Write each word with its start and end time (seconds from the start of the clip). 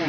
Hai 0.00 0.08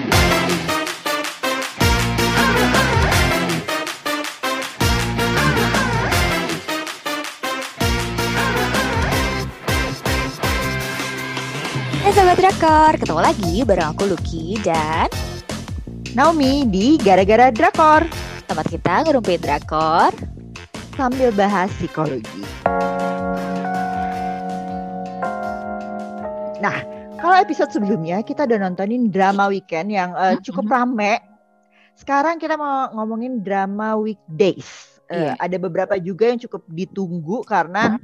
Sobat 12.16 12.40
Drakor, 12.40 12.96
ketemu 13.04 13.20
lagi 13.20 13.68
bareng 13.68 13.92
aku 13.92 14.08
Lucky 14.08 14.64
dan 14.64 15.12
Naomi 16.16 16.64
di 16.72 16.96
Gara-Gara 16.96 17.52
Drakor 17.52 18.08
tempat 18.48 18.72
kita 18.72 19.04
ngerumpi 19.04 19.44
Drakor 19.44 20.16
sambil 20.96 21.36
bahas 21.36 21.68
psikologi. 21.76 22.48
Nah, 26.64 26.80
kalau 27.22 27.36
episode 27.38 27.72
sebelumnya 27.72 28.20
kita 28.26 28.50
udah 28.50 28.58
nontonin 28.58 29.14
drama 29.14 29.48
weekend 29.48 29.94
yang 29.94 30.12
uh, 30.18 30.36
cukup 30.42 30.68
rame. 30.68 31.22
Sekarang 31.96 32.42
kita 32.42 32.58
mau 32.58 32.90
ngomongin 32.98 33.40
drama 33.46 33.96
weekdays. 33.96 35.00
Uh, 35.08 35.10
Iya. 35.12 35.34
Ada 35.38 35.58
beberapa 35.60 35.96
juga 36.00 36.32
yang 36.32 36.40
cukup 36.40 36.64
ditunggu 36.72 37.44
karena 37.44 38.00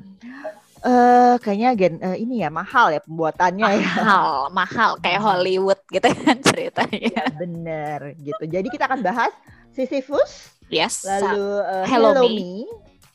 eh 0.85 1.35
kayaknya 1.41 1.69
gen 1.73 1.95
eh, 2.03 2.21
ini 2.21 2.45
ya 2.45 2.53
mahal 2.53 2.93
ya 2.93 3.01
pembuatannya 3.01 3.65
ya. 3.65 3.79
mahal, 3.81 4.29
mahal 4.53 4.91
kayak 5.01 5.23
Hollywood 5.23 5.79
gitu 5.89 6.05
kan 6.23 6.37
ceritanya. 6.43 7.23
Bener 7.39 8.13
gitu. 8.21 8.43
Jadi 8.45 8.67
kita 8.69 8.85
akan 8.91 9.01
bahas 9.01 9.33
Sisyphus, 9.73 10.51
Yes, 10.67 11.07
lalu 11.07 11.63
eh, 11.63 11.85
Hello 11.87 12.11
Hello, 12.11 12.23
Me. 12.27 12.35
Me, 12.35 12.53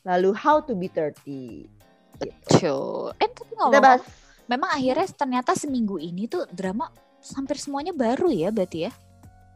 lalu 0.09 0.31
How 0.33 0.65
to 0.65 0.73
be 0.73 0.89
30. 0.89 1.69
Betul. 2.17 3.13
Eh 3.21 3.29
tapi 3.29 3.53
Kita 3.55 3.81
bahas 3.83 4.03
memang 4.53 4.69
akhirnya 4.69 5.09
ternyata 5.09 5.57
seminggu 5.57 5.97
ini 5.97 6.29
tuh 6.29 6.45
drama 6.53 6.93
hampir 7.33 7.57
semuanya 7.57 7.97
baru 7.97 8.29
ya 8.29 8.53
berarti 8.53 8.87
ya? 8.87 8.93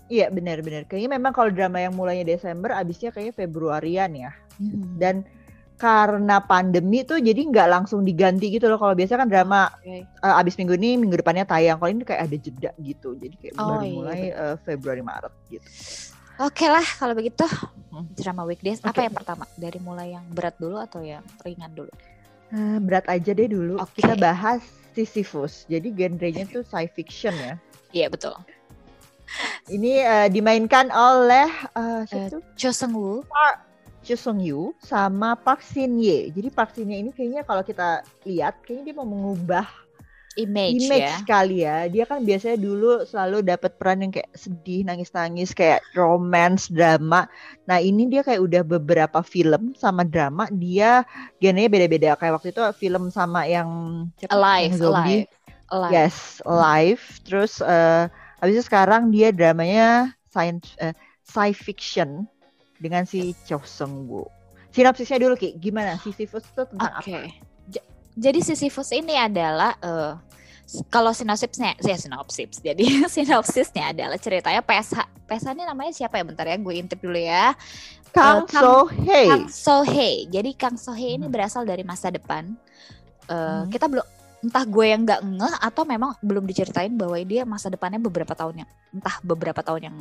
Iya 0.06 0.30
benar-benar. 0.30 0.86
Kayaknya 0.86 1.10
memang 1.18 1.32
kalau 1.34 1.50
drama 1.50 1.82
yang 1.82 1.92
mulainya 1.92 2.22
Desember, 2.24 2.70
abisnya 2.72 3.10
kayaknya 3.10 3.34
Februarian 3.34 4.10
ya. 4.14 4.30
Dan 4.96 5.26
karena 5.76 6.40
pandemi 6.40 7.04
tuh 7.04 7.20
jadi 7.20 7.36
nggak 7.36 7.68
langsung 7.68 8.00
diganti 8.00 8.48
gitu 8.48 8.70
loh. 8.70 8.78
Kalau 8.78 8.94
biasa 8.94 9.18
kan 9.18 9.28
drama 9.28 9.68
Oke. 9.76 10.06
eh, 10.06 10.34
abis 10.40 10.54
minggu 10.56 10.78
ini 10.78 10.96
minggu 10.96 11.20
depannya 11.20 11.44
tayang. 11.44 11.76
Kalau 11.76 11.90
ini 11.90 12.06
kayak 12.06 12.22
ada 12.22 12.36
jeda 12.38 12.70
gitu. 12.78 13.18
Jadi 13.18 13.34
kayak 13.36 13.54
Oh, 13.58 13.66
baru 13.66 13.82
iya, 13.82 13.92
mulai 13.92 14.20
eh, 14.30 14.56
Februari 14.62 15.02
Maret 15.02 15.34
gitu. 15.50 15.68
Oke 16.36 16.68
lah 16.68 16.84
kalau 16.96 17.12
begitu 17.12 17.44
Hmm. 17.86 18.04
drama 18.12 18.44
weekdays 18.44 18.78
apa 18.84 18.92
Oke. 18.92 19.08
yang 19.08 19.16
pertama 19.16 19.44
dari 19.56 19.78
mulai 19.80 20.12
yang 20.12 20.24
berat 20.28 20.52
dulu 20.60 20.76
atau 20.76 21.00
yang 21.00 21.24
ringan 21.40 21.72
dulu? 21.72 21.88
Eh, 22.52 22.78
berat 22.78 23.08
aja 23.08 23.30
deh 23.32 23.48
dulu. 23.48 23.80
Oke. 23.80 24.04
Kita 24.04 24.14
bahas 24.14 24.60
Sisyphus. 24.96 25.68
Jadi 25.68 25.92
genrenya 25.92 26.48
tuh 26.48 26.64
sci 26.64 26.88
fiction 26.96 27.36
ya. 27.36 27.54
Iya 27.92 28.08
betul. 28.08 28.32
Ini 29.68 29.92
eh, 30.00 30.28
dimainkan 30.32 30.88
oleh 30.88 31.52
eh, 31.76 32.00
siapa 32.08 32.40
tuh? 32.40 32.42
Cho 32.56 32.72
Seung 32.72 32.96
Woo. 32.96 33.20
Sung 34.14 34.38
Yu 34.38 34.70
sama 34.78 35.34
Park 35.34 35.66
Shin 35.66 35.98
Ye. 35.98 36.30
Jadi 36.30 36.48
Park 36.54 36.78
Shin 36.78 36.94
Ye 36.94 37.02
ini 37.02 37.10
kayaknya 37.10 37.42
kalau 37.42 37.66
kita 37.66 38.06
lihat 38.22 38.62
kayaknya 38.62 38.94
dia 38.94 38.94
mau 38.94 39.08
mengubah 39.08 39.66
image, 40.36 40.84
image 40.86 41.08
ya. 41.08 41.16
kali 41.24 41.64
ya. 41.64 41.88
Dia 41.88 42.04
kan 42.04 42.20
biasanya 42.22 42.60
dulu 42.60 43.02
selalu 43.08 43.40
dapat 43.42 43.72
peran 43.80 44.04
yang 44.04 44.12
kayak 44.12 44.30
sedih, 44.36 44.84
nangis-nangis, 44.84 45.56
kayak 45.56 45.80
romance, 45.96 46.68
drama. 46.68 47.24
Nah 47.64 47.80
ini 47.80 48.06
dia 48.06 48.20
kayak 48.20 48.44
udah 48.44 48.62
beberapa 48.62 49.24
film 49.24 49.72
sama 49.74 50.04
drama. 50.04 50.46
Dia 50.52 51.02
genrenya 51.40 51.72
beda-beda. 51.72 52.10
Kayak 52.20 52.40
waktu 52.40 52.52
itu 52.52 52.62
film 52.76 53.08
sama 53.08 53.48
yang 53.48 53.68
siapa? 54.20 54.36
Alive, 54.36 54.70
Yang 54.70 54.78
zombie. 54.78 55.20
alive, 55.24 55.28
alive. 55.72 55.92
Yes, 55.92 56.16
live. 56.44 57.04
Terus 57.24 57.52
eh 57.64 58.06
habis 58.36 58.60
itu 58.60 58.64
sekarang 58.68 59.08
dia 59.08 59.32
dramanya 59.32 60.12
science 60.28 60.76
eh, 60.76 60.92
sci 61.24 61.56
fiction 61.56 62.28
dengan 62.76 63.08
si 63.08 63.32
Cho 63.48 63.64
Seung 63.64 64.04
Woo. 64.04 64.28
Sinopsisnya 64.76 65.16
dulu 65.16 65.40
Ki, 65.40 65.56
gimana 65.56 65.96
Sisyphus 65.96 66.44
itu 66.52 66.62
tentang 66.68 67.00
Oke. 67.00 67.16
apa? 67.16 67.32
Jadi 68.16 68.40
Sisyphus 68.40 68.90
ini 68.90 69.12
adalah 69.12 69.76
eh, 69.76 70.12
s- 70.64 70.82
kalau 70.88 71.12
sinopsisnya, 71.12 71.76
ya 71.78 71.94
sinopsis. 71.94 72.58
Jadi 72.58 72.84
sinopsisnya 73.14 73.92
adalah 73.92 74.16
ceritanya 74.16 74.60
PSH. 74.60 74.98
PSH 75.28 75.48
ini 75.52 75.62
namanya 75.62 75.92
siapa 75.92 76.16
ya? 76.16 76.24
Bentar 76.24 76.48
ya, 76.48 76.56
gue 76.56 76.74
intip 76.74 76.98
dulu 76.98 77.16
ya. 77.16 77.52
Kang 78.10 78.48
Kang- 78.48 78.64
So 78.64 78.88
Hei. 78.88 79.28
Kang 79.28 79.46
Sohei. 79.46 80.14
Jadi 80.26 80.50
Kang 80.52 80.74
Sohei 80.74 81.14
ini 81.14 81.28
Hmm. 81.28 81.34
berasal 81.34 81.62
dari 81.62 81.84
masa 81.84 82.08
depan. 82.08 82.48
Eh, 83.26 83.34
Hmm. 83.34 83.68
Kita 83.68 83.84
belum 83.86 84.06
entah 84.40 84.64
gue 84.64 84.86
yang 84.86 85.02
nggak 85.02 85.20
ngeh 85.26 85.54
atau 85.58 85.82
memang 85.82 86.14
belum 86.22 86.44
diceritain 86.44 86.92
bahwa 86.94 87.18
dia 87.20 87.42
masa 87.42 87.66
depannya 87.66 87.98
beberapa 87.98 88.32
tahun 88.32 88.62
yang 88.62 88.70
entah 88.94 89.16
beberapa 89.20 89.60
tahun 89.60 89.82
yang 89.82 89.96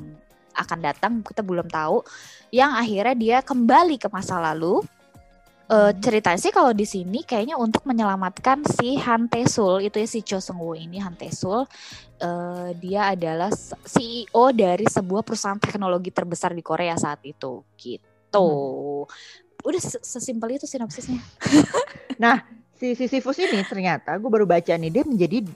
akan 0.55 0.79
datang 0.79 1.11
kita 1.19 1.43
belum 1.43 1.67
tahu. 1.67 1.99
Yang 2.47 2.71
akhirnya 2.79 3.15
dia 3.17 3.37
kembali 3.41 3.99
ke 3.99 4.07
masa 4.07 4.39
lalu. 4.39 4.79
Hmm. 5.65 5.97
ceritanya 5.97 6.37
sih 6.37 6.53
kalau 6.53 6.77
di 6.77 6.85
sini 6.85 7.25
kayaknya 7.25 7.57
untuk 7.57 7.89
menyelamatkan 7.89 8.61
si 8.69 9.01
Han 9.01 9.25
Tae-sul 9.25 9.89
itu 9.89 9.97
ya 9.97 10.05
si 10.05 10.21
Cho 10.21 10.37
Seung 10.37 10.61
Woo 10.61 10.77
ini 10.77 11.01
Han 11.01 11.17
Tae-sul 11.17 11.65
eh, 12.21 12.69
dia 12.77 13.09
adalah 13.17 13.49
CEO 13.81 14.45
dari 14.53 14.85
sebuah 14.85 15.25
perusahaan 15.25 15.57
teknologi 15.57 16.13
terbesar 16.13 16.53
di 16.53 16.61
Korea 16.61 16.93
saat 16.93 17.25
itu 17.25 17.65
gitu. 17.81 18.49
Udah 19.65 19.81
se- 19.81 20.05
sesimpel 20.05 20.61
itu 20.61 20.69
sinopsisnya. 20.69 21.17
Si 22.75 22.91
Sisyphus 22.91 23.39
ini 23.39 23.63
ternyata 23.63 24.11
gue 24.19 24.27
baru 24.27 24.43
baca 24.43 24.75
nih 24.75 24.91
dia 24.91 25.03
menjadi 25.07 25.47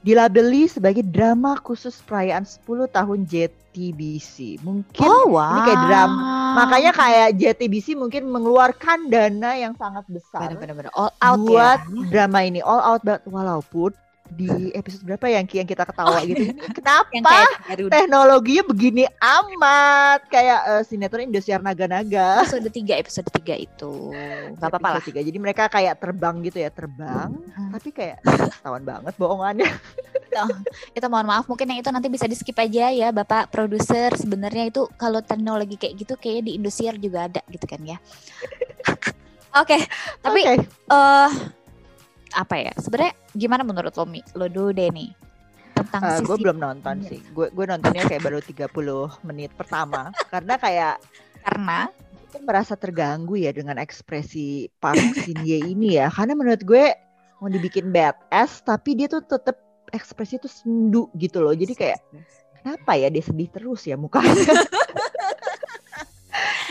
dilabeli 0.00 0.64
sebagai 0.64 1.04
drama 1.04 1.60
khusus 1.60 2.00
perayaan 2.04 2.48
10 2.48 2.88
tahun 2.88 3.18
JTBC. 3.28 4.64
Mungkin 4.64 5.08
wow. 5.28 5.52
ini 5.52 5.60
kayak 5.68 5.82
drama. 5.86 6.22
makanya 6.56 6.92
kayak 6.96 7.28
JTBC 7.36 7.94
mungkin 7.94 8.26
mengeluarkan 8.26 9.12
dana 9.12 9.54
yang 9.54 9.76
sangat 9.78 10.02
besar 10.10 10.50
bener-bener 10.56 10.90
all 10.98 11.14
out 11.22 11.38
buat 11.46 11.78
ya. 11.86 12.04
drama 12.10 12.38
ini 12.42 12.58
all 12.64 12.82
out 12.82 13.02
banget 13.06 13.22
walaupun 13.30 13.94
di 14.30 14.70
episode 14.72 15.02
berapa 15.02 15.26
yang 15.26 15.44
yang 15.50 15.66
kita 15.66 15.82
ketawa 15.82 16.22
gitu 16.22 16.54
ini 16.54 16.54
kenapa 16.70 17.10
kayak 17.10 17.48
teknologinya 17.90 18.64
begini 18.64 19.04
amat 19.18 20.20
kayak 20.30 20.60
eh, 20.70 20.82
sinetron 20.86 21.26
Indosiar 21.26 21.60
Naga-Naga 21.60 22.46
episode 22.46 22.70
3 22.70 23.02
episode 23.02 23.28
3 23.28 23.58
itu. 23.58 23.92
Gak 24.56 24.68
apa-apa 24.70 24.88
lah. 24.96 25.02
Tiga. 25.02 25.20
jadi 25.20 25.38
mereka 25.42 25.66
kayak 25.66 25.98
terbang 25.98 26.38
gitu 26.46 26.62
ya 26.62 26.70
terbang 26.70 27.32
Hmm. 27.50 27.74
tapi 27.74 27.90
kayak 27.90 28.22
ketahuan 28.22 28.84
banget 28.86 29.14
bohongannya 29.18 29.66
Itu 30.94 31.06
mohon 31.10 31.26
maaf 31.26 31.50
mungkin 31.50 31.66
yang 31.74 31.82
itu 31.82 31.90
nanti 31.90 32.06
bisa 32.06 32.30
di 32.30 32.38
skip 32.38 32.54
aja 32.54 32.90
ya 32.94 33.10
Bapak 33.10 33.50
produser. 33.50 34.14
Sebenarnya 34.14 34.70
itu 34.70 34.86
kalau 34.94 35.18
teknologi 35.20 35.74
kayak 35.74 35.94
gitu 35.98 36.14
kayaknya 36.14 36.42
di 36.46 36.52
Indosiar 36.54 36.94
juga 36.96 37.26
ada 37.26 37.42
gitu 37.50 37.66
kan 37.66 37.82
ya. 37.82 37.98
Oke, 39.60 39.74
tapi 40.22 40.40
Oke. 40.46 40.62
eh 40.94 41.30
apa 42.32 42.54
ya? 42.56 42.72
Sebenarnya 42.78 43.14
gimana 43.32 43.62
menurut 43.62 43.94
lo 43.94 44.04
Mi? 44.04 44.20
Lo 44.34 44.46
dulu 44.46 44.70
deh 44.70 44.88
nih 44.88 45.10
tentang 45.70 46.00
Eh, 46.04 46.20
gue 46.20 46.36
belum 46.36 46.58
nonton 46.60 47.00
Iya. 47.00 47.08
sih 47.08 47.20
gue 47.32 47.46
gue 47.48 47.64
nontonnya 47.64 48.04
kayak 48.04 48.20
baru 48.20 48.38
30 48.44 48.68
menit 49.24 49.48
pertama 49.56 50.12
karena 50.28 50.54
kayak 50.60 50.94
karena 51.40 51.88
aku 52.28 52.38
merasa 52.44 52.74
terganggu 52.76 53.40
ya 53.40 53.48
dengan 53.50 53.80
ekspresi 53.80 54.68
Park 54.76 55.00
Shin 55.16 55.40
Ye 55.40 55.72
ini 55.72 55.96
ya 55.96 56.12
karena 56.12 56.36
menurut 56.36 56.60
gue 56.62 56.84
mau 57.40 57.48
dibikin 57.48 57.88
badass 57.88 58.60
tapi 58.60 58.92
dia 58.92 59.08
tuh 59.08 59.24
tetap 59.24 59.56
ekspresi 59.90 60.36
tuh 60.36 60.52
sendu 60.52 61.08
gitu 61.16 61.40
loh 61.40 61.56
jadi 61.56 61.72
kayak 61.72 61.98
kenapa 62.60 62.92
ya 62.94 63.08
dia 63.08 63.24
sedih 63.24 63.48
terus 63.48 63.88
ya 63.88 63.96
mukanya 63.96 64.36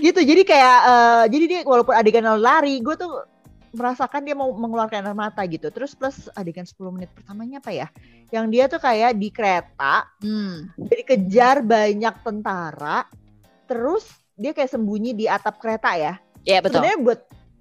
gitu 0.05 0.19
jadi 0.21 0.41
kayak 0.45 0.77
eh, 0.85 1.23
jadi 1.33 1.45
dia 1.49 1.59
walaupun 1.65 1.97
adegan 1.97 2.29
lari 2.37 2.79
gue 2.79 2.93
tuh 2.93 3.25
merasakan 3.73 4.21
dia 4.25 4.35
mau 4.35 4.49
mengeluarkan 4.51 5.05
air 5.05 5.17
mata 5.17 5.41
gitu. 5.45 5.69
Terus 5.69 5.93
plus 5.93 6.27
adegan 6.33 6.65
10 6.65 6.75
menit 6.95 7.09
pertamanya 7.13 7.61
apa 7.61 7.71
ya? 7.73 7.87
Yang 8.33 8.45
dia 8.51 8.63
tuh 8.69 8.81
kayak 8.81 9.11
di 9.17 9.29
kereta 9.33 10.05
hmm, 10.21 10.77
jadi 10.77 11.03
kejar 11.05 11.55
banyak 11.65 12.15
tentara 12.21 13.05
terus 13.69 14.05
dia 14.33 14.55
kayak 14.55 14.71
sembunyi 14.71 15.13
di 15.13 15.25
atap 15.29 15.61
kereta 15.61 15.93
ya. 15.97 16.13
Ya 16.47 16.63
betul. 16.63 16.81
sebenarnya 16.81 16.99
buat 17.03 17.19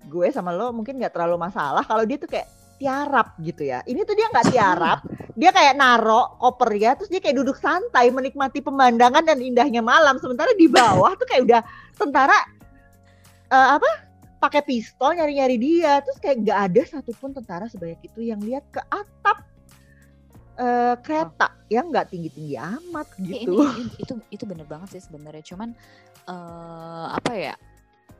gue 0.08 0.28
sama 0.32 0.56
lo 0.56 0.72
mungkin 0.72 0.96
nggak 0.96 1.12
terlalu 1.12 1.36
masalah 1.36 1.84
kalau 1.84 2.06
dia 2.08 2.16
tuh 2.16 2.30
kayak 2.30 2.48
tiarap 2.78 3.36
gitu 3.42 3.66
ya. 3.68 3.84
Ini 3.84 4.00
tuh 4.08 4.14
dia 4.16 4.26
nggak 4.32 4.46
tiarap 4.54 4.98
dia 5.40 5.50
kayak 5.54 5.78
naro 5.78 6.34
koper 6.40 6.70
ya 6.74 6.96
terus 6.96 7.12
dia 7.12 7.22
kayak 7.22 7.36
duduk 7.38 7.54
santai 7.60 8.10
menikmati 8.10 8.64
pemandangan 8.64 9.22
dan 9.22 9.38
indahnya 9.38 9.84
malam. 9.84 10.16
Sementara 10.16 10.50
di 10.56 10.66
bawah 10.66 11.12
tuh 11.14 11.26
kayak 11.28 11.42
udah 11.44 11.60
tentara 11.98 12.38
eh, 13.52 13.68
apa 13.76 14.07
pakai 14.38 14.62
pistol 14.64 15.14
nyari-nyari 15.18 15.56
dia. 15.58 16.00
Terus 16.02 16.18
kayak 16.22 16.36
nggak 16.46 16.58
ada 16.70 16.82
satupun 16.86 17.30
tentara 17.34 17.66
sebanyak 17.66 18.00
itu 18.06 18.20
yang 18.24 18.40
lihat 18.40 18.64
ke 18.70 18.80
atap 18.88 19.38
eh, 20.58 20.96
kereta. 21.02 21.54
Yang 21.68 21.86
nggak 21.92 22.06
tinggi-tinggi 22.10 22.56
amat 22.56 23.06
gitu. 23.20 23.52
ini, 23.60 23.66
ini- 23.84 23.96
itu 24.00 24.12
itu 24.32 24.44
bener 24.48 24.66
banget 24.66 24.98
sih 24.98 25.02
sebenarnya. 25.04 25.44
Cuman 25.44 25.70
eh 26.28 27.06
apa 27.14 27.32
ya 27.34 27.54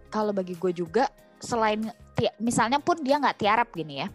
kalau 0.09 0.33
bagi 0.33 0.57
gue 0.57 0.73
juga 0.73 1.09
selain 1.39 1.87
misalnya 2.43 2.83
pun 2.83 2.99
dia 2.99 3.21
nggak 3.21 3.39
tiarap 3.39 3.69
gini 3.71 4.03
ya 4.03 4.09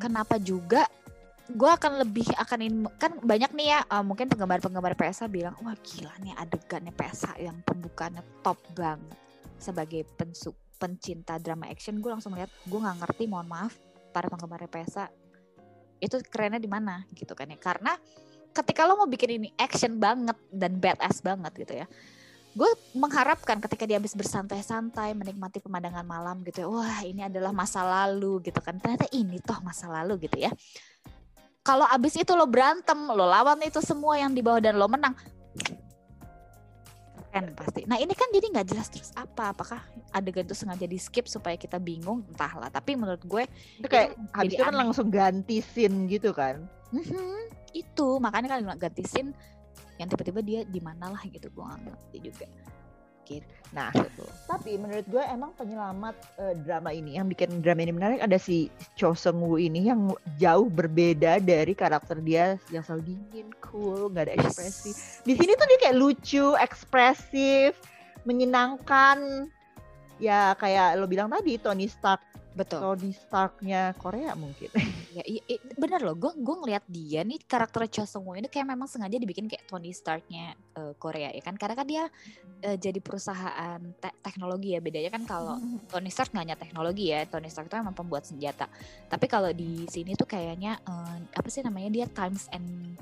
kenapa 0.00 0.40
juga 0.40 0.88
gue 1.52 1.68
akan 1.68 2.00
lebih 2.00 2.26
akan 2.34 2.58
in, 2.64 2.74
kan 2.96 3.18
banyak 3.20 3.52
nih 3.52 3.76
ya 3.76 3.80
uh, 3.92 4.00
mungkin 4.00 4.26
penggemar-penggemar 4.30 4.96
PSA 4.96 5.28
bilang 5.28 5.54
wah 5.60 5.76
gila 5.84 6.14
nih 6.24 6.34
adegannya 6.38 6.90
PSA 6.96 7.36
yang 7.38 7.60
pembukaannya 7.66 8.24
top 8.40 8.58
banget 8.72 9.18
sebagai 9.60 10.02
pensuk 10.16 10.56
pencinta 10.82 11.38
drama 11.38 11.70
action 11.70 12.02
gue 12.02 12.10
langsung 12.10 12.34
lihat 12.34 12.50
gue 12.66 12.78
nggak 12.82 13.06
ngerti 13.06 13.30
mohon 13.30 13.46
maaf 13.46 13.78
para 14.10 14.26
penggemar 14.26 14.66
PSA 14.66 15.06
itu 16.02 16.18
kerennya 16.26 16.58
di 16.58 16.66
mana 16.66 17.06
gitu 17.14 17.38
kan 17.38 17.46
ya. 17.46 17.54
Karena 17.62 17.94
ketika 18.50 18.82
lo 18.90 18.98
mau 18.98 19.06
bikin 19.06 19.38
ini 19.38 19.48
action 19.54 20.02
banget 20.02 20.34
dan 20.50 20.82
badass 20.82 21.22
banget 21.22 21.54
gitu 21.62 21.74
ya 21.78 21.86
gue 22.52 22.68
mengharapkan 22.92 23.56
ketika 23.64 23.88
dia 23.88 23.96
habis 23.96 24.12
bersantai-santai 24.12 25.16
menikmati 25.16 25.56
pemandangan 25.56 26.04
malam 26.04 26.44
gitu 26.44 26.60
ya 26.60 26.68
wah 26.68 27.00
ini 27.00 27.24
adalah 27.24 27.48
masa 27.48 27.80
lalu 27.80 28.44
gitu 28.44 28.60
kan. 28.60 28.76
Ternyata 28.76 29.08
ini 29.16 29.40
toh 29.40 29.56
masa 29.64 29.88
lalu 29.88 30.28
gitu 30.28 30.36
ya. 30.36 30.52
Kalau 31.62 31.86
abis 31.88 32.18
itu 32.18 32.34
lo 32.34 32.44
berantem 32.44 32.98
lo 33.08 33.24
lawan 33.24 33.56
itu 33.64 33.80
semua 33.80 34.20
yang 34.20 34.34
di 34.34 34.44
bawah 34.44 34.60
dan 34.60 34.76
lo 34.76 34.84
menang 34.90 35.16
keren 37.32 37.56
pasti. 37.56 37.88
Nah 37.88 37.96
ini 37.96 38.12
kan 38.12 38.28
jadi 38.28 38.46
nggak 38.52 38.66
jelas 38.68 38.92
terus 38.92 39.10
apa. 39.16 39.56
Apakah 39.56 39.80
adegan 40.12 40.44
itu 40.44 40.52
sengaja 40.52 40.84
di 40.84 41.00
skip 41.00 41.24
supaya 41.24 41.56
kita 41.56 41.80
bingung? 41.80 42.20
Entahlah. 42.28 42.68
Tapi 42.68 42.92
menurut 42.92 43.24
gue 43.24 43.48
itu 43.80 43.88
kayak 43.88 44.12
habis 44.36 44.52
itu 44.52 44.62
kan 44.62 44.76
langsung 44.76 45.08
ganti 45.08 45.64
scene 45.64 46.04
gitu 46.12 46.36
kan? 46.36 46.60
Mm-hmm, 46.92 47.36
itu. 47.72 48.08
Makanya 48.20 48.48
kan 48.52 48.60
ganti 48.76 49.02
scene 49.08 49.32
yang 49.96 50.08
tiba-tiba 50.12 50.40
dia 50.44 50.60
di 50.68 50.80
mana 50.82 51.14
lah 51.14 51.22
gitu 51.24 51.46
gue 51.52 51.62
nggak 51.62 51.80
ngerti 51.86 52.18
juga 52.26 52.46
gitu. 53.26 53.46
Nah, 53.72 53.88
gitu. 53.96 54.28
tapi 54.44 54.76
menurut 54.76 55.08
gue 55.08 55.24
emang 55.32 55.56
penyelamat 55.56 56.12
uh, 56.36 56.52
drama 56.60 56.92
ini 56.92 57.16
yang 57.16 57.24
bikin 57.24 57.64
drama 57.64 57.80
ini 57.80 57.92
menarik 57.96 58.20
ada 58.20 58.36
si 58.36 58.68
Cho 59.00 59.16
Seung 59.16 59.40
Woo 59.40 59.56
ini 59.56 59.88
yang 59.88 60.12
jauh 60.36 60.68
berbeda 60.68 61.40
dari 61.40 61.72
karakter 61.72 62.20
dia 62.20 62.60
yang 62.68 62.84
selalu 62.84 63.16
dingin, 63.16 63.48
cool, 63.64 64.12
nggak 64.12 64.28
ada 64.28 64.34
ekspresi. 64.36 64.92
Di 65.24 65.32
sini 65.40 65.56
tuh 65.56 65.66
dia 65.72 65.78
kayak 65.88 65.96
lucu, 65.96 66.52
ekspresif, 66.60 67.72
menyenangkan. 68.28 69.48
Ya 70.20 70.52
kayak 70.60 71.00
lo 71.00 71.08
bilang 71.08 71.32
tadi 71.32 71.56
Tony 71.56 71.88
Stark 71.88 72.20
Betul. 72.52 72.84
Tony 72.84 73.10
Starknya 73.16 73.96
Korea 73.96 74.36
mungkin. 74.36 74.68
ya, 75.16 75.24
i, 75.24 75.40
i, 75.48 75.56
bener 75.76 76.04
loh. 76.04 76.12
Gue 76.16 76.36
gue 76.36 76.56
ngeliat 76.60 76.84
dia 76.84 77.24
nih 77.24 77.40
karakter 77.48 77.88
Cho 77.88 78.04
Sung 78.04 78.28
Woo 78.28 78.36
ini 78.36 78.48
kayak 78.52 78.68
memang 78.68 78.84
sengaja 78.84 79.16
dibikin 79.16 79.48
kayak 79.48 79.64
Tony 79.64 79.90
Starknya 79.96 80.52
uh, 80.76 80.92
Korea 81.00 81.32
ya 81.32 81.40
kan. 81.40 81.56
Karena 81.56 81.74
kan 81.74 81.86
dia 81.88 82.04
uh, 82.64 82.76
jadi 82.76 83.00
perusahaan 83.00 83.80
te 83.96 84.08
teknologi 84.20 84.76
ya. 84.76 84.80
Bedanya 84.84 85.10
kan 85.10 85.24
kalau 85.24 85.56
hmm. 85.56 85.88
Tony 85.88 86.12
Stark 86.12 86.36
nggak 86.36 86.44
hanya 86.44 86.58
teknologi 86.60 87.04
ya. 87.08 87.24
Tony 87.24 87.48
Stark 87.48 87.72
itu 87.72 87.76
memang 87.80 87.96
pembuat 87.96 88.28
senjata. 88.28 88.68
Tapi 89.08 89.26
kalau 89.26 89.48
di 89.50 89.88
sini 89.88 90.12
tuh 90.12 90.28
kayaknya 90.28 90.76
uh, 90.84 91.16
apa 91.32 91.48
sih 91.48 91.64
namanya 91.64 91.88
dia 91.88 92.06
Times 92.12 92.52
and 92.52 93.00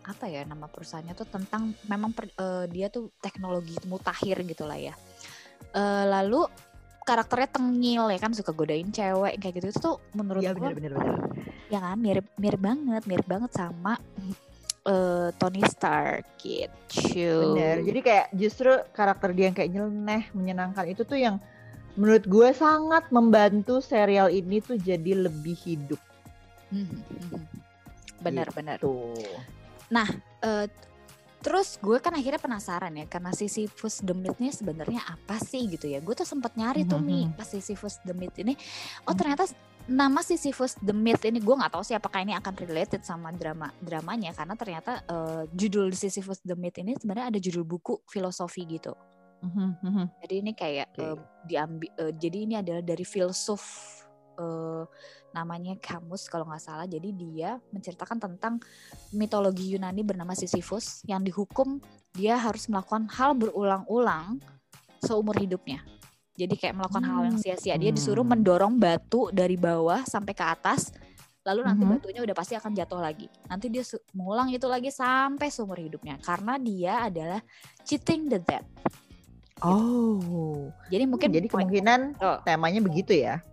apa 0.00 0.26
ya 0.26 0.42
nama 0.48 0.66
perusahaannya 0.66 1.14
tuh 1.14 1.28
tentang 1.28 1.76
memang 1.86 2.10
per, 2.10 2.26
uh, 2.40 2.64
dia 2.66 2.90
tuh 2.90 3.12
teknologi 3.20 3.76
mutakhir 3.88 4.44
gitulah 4.44 4.76
ya. 4.76 4.92
Uh, 5.70 6.04
lalu 6.08 6.44
karakternya 7.10 7.50
tengil 7.50 8.06
ya 8.06 8.18
kan 8.22 8.30
suka 8.30 8.54
godain 8.54 8.94
cewek 8.94 9.42
kayak 9.42 9.54
gitu 9.58 9.66
itu 9.74 9.78
tuh 9.82 9.96
menurut 10.14 10.46
ya, 10.46 10.54
gue 10.54 10.62
bener, 10.62 10.94
bener, 10.94 11.18
ya 11.66 11.82
kan 11.82 11.98
mirip 11.98 12.30
mirip 12.38 12.62
banget 12.62 13.02
mirip 13.10 13.26
banget 13.26 13.50
sama 13.50 13.98
uh, 14.86 15.28
Tony 15.36 15.62
Stark 15.66 16.24
gitu. 16.40 17.54
Bener. 17.54 17.84
Jadi 17.84 18.00
kayak 18.00 18.26
justru 18.32 18.72
karakter 18.94 19.34
dia 19.36 19.50
yang 19.50 19.56
kayak 19.56 19.70
nyeleneh, 19.72 20.22
menyenangkan 20.32 20.86
itu 20.88 21.02
tuh 21.04 21.18
yang 21.18 21.36
menurut 21.98 22.24
gue 22.24 22.48
sangat 22.54 23.10
membantu 23.10 23.82
serial 23.82 24.30
ini 24.30 24.62
tuh 24.62 24.78
jadi 24.78 25.26
lebih 25.26 25.56
hidup. 25.66 26.00
Benar-benar. 28.22 28.78
Gitu. 28.78 29.16
Nah, 29.90 30.06
uh, 30.46 30.66
Terus 31.40 31.80
gue 31.80 31.96
kan 32.04 32.12
akhirnya 32.12 32.36
penasaran 32.36 32.92
ya 32.92 33.08
karena 33.08 33.32
Sisyphus 33.32 34.04
the 34.04 34.12
Myth 34.12 34.36
ini 34.44 34.52
sebenarnya 34.52 35.00
apa 35.08 35.40
sih 35.40 35.64
gitu 35.72 35.88
ya. 35.88 36.04
Gue 36.04 36.12
tuh 36.12 36.28
sempat 36.28 36.52
nyari 36.52 36.84
tuh 36.84 37.00
nih 37.00 37.28
mm-hmm. 37.28 37.38
pas 37.40 37.48
Sisyphus 37.48 37.96
the 38.04 38.12
Myth 38.12 38.36
ini. 38.36 38.52
Oh 39.08 39.16
ternyata 39.16 39.48
nama 39.88 40.20
Sisyphus 40.20 40.76
the 40.84 40.92
Myth 40.92 41.24
ini 41.24 41.40
gue 41.40 41.54
nggak 41.56 41.72
tahu 41.72 41.80
sih 41.80 41.96
apakah 41.96 42.20
ini 42.20 42.36
akan 42.36 42.52
related 42.60 43.02
sama 43.08 43.32
drama 43.32 43.72
dramanya 43.80 44.36
karena 44.36 44.54
ternyata 44.54 45.00
uh, 45.08 45.48
judul 45.56 45.96
Sisyphus 45.96 46.44
the 46.44 46.52
Myth 46.52 46.76
ini 46.76 46.92
sebenarnya 47.00 47.32
ada 47.32 47.40
judul 47.40 47.64
buku 47.64 48.04
filosofi 48.04 48.68
gitu. 48.68 48.92
Mm-hmm. 49.40 50.06
Jadi 50.20 50.34
ini 50.36 50.52
kayak 50.52 50.92
okay. 50.92 51.08
uh, 51.08 51.16
eh, 51.16 51.18
diambil. 51.48 51.90
Uh, 51.96 52.12
jadi 52.12 52.38
ini 52.44 52.54
adalah 52.60 52.84
dari 52.84 53.08
filsuf 53.08 53.64
uh, 54.36 54.84
namanya 55.30 55.78
Kamus 55.78 56.26
kalau 56.26 56.46
nggak 56.46 56.62
salah. 56.62 56.86
Jadi 56.86 57.14
dia 57.14 57.58
menceritakan 57.70 58.18
tentang 58.18 58.58
mitologi 59.14 59.74
Yunani 59.74 60.02
bernama 60.02 60.34
Sisyphus 60.34 61.02
yang 61.06 61.22
dihukum 61.22 61.78
dia 62.14 62.34
harus 62.38 62.66
melakukan 62.66 63.06
hal 63.14 63.38
berulang-ulang 63.38 64.42
seumur 65.02 65.38
hidupnya. 65.38 65.82
Jadi 66.34 66.54
kayak 66.56 66.74
melakukan 66.78 67.04
hmm. 67.04 67.12
hal 67.12 67.22
yang 67.28 67.36
hmm. 67.38 67.44
sia-sia. 67.44 67.74
Dia 67.76 67.92
disuruh 67.92 68.24
hmm. 68.24 68.32
mendorong 68.38 68.74
batu 68.80 69.28
dari 69.30 69.54
bawah 69.54 70.02
sampai 70.08 70.32
ke 70.32 70.44
atas. 70.44 70.90
Lalu 71.44 71.64
nanti 71.64 71.82
hmm. 71.84 71.92
batunya 71.96 72.20
udah 72.24 72.36
pasti 72.36 72.54
akan 72.56 72.72
jatuh 72.72 73.00
lagi. 73.00 73.28
Nanti 73.48 73.66
dia 73.72 73.84
mengulang 74.16 74.48
itu 74.52 74.66
lagi 74.68 74.88
sampai 74.88 75.48
seumur 75.52 75.78
hidupnya. 75.78 76.16
Karena 76.20 76.56
dia 76.56 77.06
adalah 77.06 77.40
cheating 77.84 78.32
the 78.32 78.40
dead. 78.40 78.64
Oh. 79.60 80.72
Jadi 80.88 81.04
mungkin 81.04 81.28
jadi 81.28 81.44
kemungkinan 81.44 82.00
oh. 82.16 82.38
temanya 82.48 82.80
begitu 82.80 83.12
ya 83.12 83.44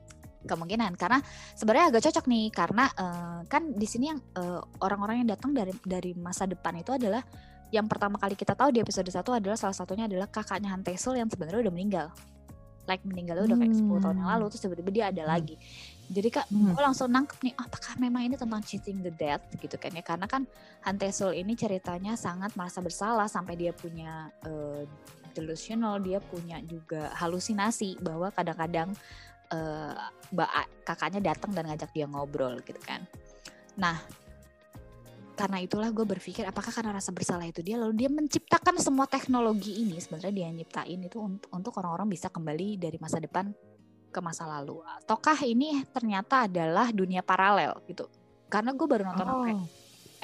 kemungkinan 0.48 0.96
karena 0.96 1.20
sebenarnya 1.54 1.86
agak 1.92 2.02
cocok 2.10 2.26
nih 2.26 2.46
karena 2.50 2.86
uh, 2.96 3.40
kan 3.46 3.76
di 3.76 3.88
sini 3.88 4.16
yang 4.16 4.20
uh, 4.40 4.64
orang-orang 4.82 5.24
yang 5.24 5.30
datang 5.36 5.52
dari 5.52 5.76
dari 5.84 6.12
masa 6.16 6.48
depan 6.48 6.80
itu 6.80 6.96
adalah 6.96 7.22
yang 7.70 7.86
pertama 7.86 8.16
kali 8.16 8.40
kita 8.40 8.56
tahu 8.56 8.72
di 8.72 8.80
episode 8.80 9.12
satu 9.12 9.36
adalah 9.36 9.60
salah 9.60 9.76
satunya 9.76 10.08
adalah 10.08 10.32
kakaknya 10.32 10.72
Han 10.72 10.88
Tae-sul 10.88 11.20
yang 11.20 11.28
sebenarnya 11.28 11.68
udah 11.68 11.74
meninggal 11.76 12.08
like 12.88 13.04
meninggalnya 13.04 13.52
udah 13.52 13.58
kayak 13.60 13.76
10 13.76 14.04
tahun 14.04 14.16
yang 14.24 14.30
lalu 14.32 14.44
hmm. 14.48 14.52
terus 14.56 14.62
tiba-tiba 14.64 14.90
dia 14.96 15.06
ada 15.12 15.24
hmm. 15.28 15.32
lagi 15.36 15.56
jadi 16.08 16.30
kak 16.32 16.46
hmm. 16.48 16.72
gue 16.72 16.84
langsung 16.88 17.12
nangkep 17.12 17.40
nih 17.44 17.54
oh, 17.60 17.64
apakah 17.68 17.94
memang 18.00 18.22
ini 18.24 18.36
tentang 18.40 18.64
cheating 18.64 19.04
the 19.04 19.12
dead 19.12 19.44
gitu 19.60 19.76
kan 19.76 19.92
ya 19.92 20.02
karena 20.02 20.26
kan 20.26 20.48
Han 20.88 20.96
Tae-sul 20.96 21.36
ini 21.36 21.54
ceritanya 21.60 22.16
sangat 22.16 22.56
merasa 22.56 22.80
bersalah 22.80 23.28
sampai 23.28 23.60
dia 23.60 23.76
punya 23.76 24.32
uh, 24.48 24.88
delusional 25.36 26.02
dia 26.02 26.18
punya 26.18 26.58
juga 26.66 27.14
halusinasi 27.14 28.02
bahwa 28.02 28.34
kadang-kadang 28.34 28.96
uh, 29.52 29.96
mbak 30.34 30.50
kakaknya 30.84 31.34
datang 31.34 31.52
dan 31.56 31.68
ngajak 31.68 31.92
dia 31.96 32.06
ngobrol 32.08 32.60
gitu 32.64 32.80
kan 32.84 33.04
nah 33.78 34.00
karena 35.38 35.62
itulah 35.62 35.94
gue 35.94 36.02
berpikir 36.02 36.50
apakah 36.50 36.74
karena 36.74 36.98
rasa 36.98 37.14
bersalah 37.14 37.46
itu 37.46 37.62
dia 37.62 37.78
lalu 37.78 37.94
dia 37.94 38.10
menciptakan 38.10 38.82
semua 38.82 39.06
teknologi 39.06 39.86
ini 39.86 40.02
sebenarnya 40.02 40.34
dia 40.34 40.48
nyiptain 40.50 40.98
itu 40.98 41.22
untuk, 41.22 41.50
untuk 41.54 41.74
orang-orang 41.78 42.10
bisa 42.10 42.34
kembali 42.34 42.82
dari 42.82 42.98
masa 42.98 43.22
depan 43.22 43.54
ke 44.10 44.20
masa 44.20 44.50
lalu 44.50 44.82
ataukah 44.82 45.38
ini 45.46 45.86
ternyata 45.94 46.50
adalah 46.50 46.90
dunia 46.90 47.22
paralel 47.22 47.78
gitu 47.86 48.10
karena 48.50 48.74
gue 48.74 48.88
baru 48.90 49.14
nonton 49.14 49.28
oh. 49.30 49.62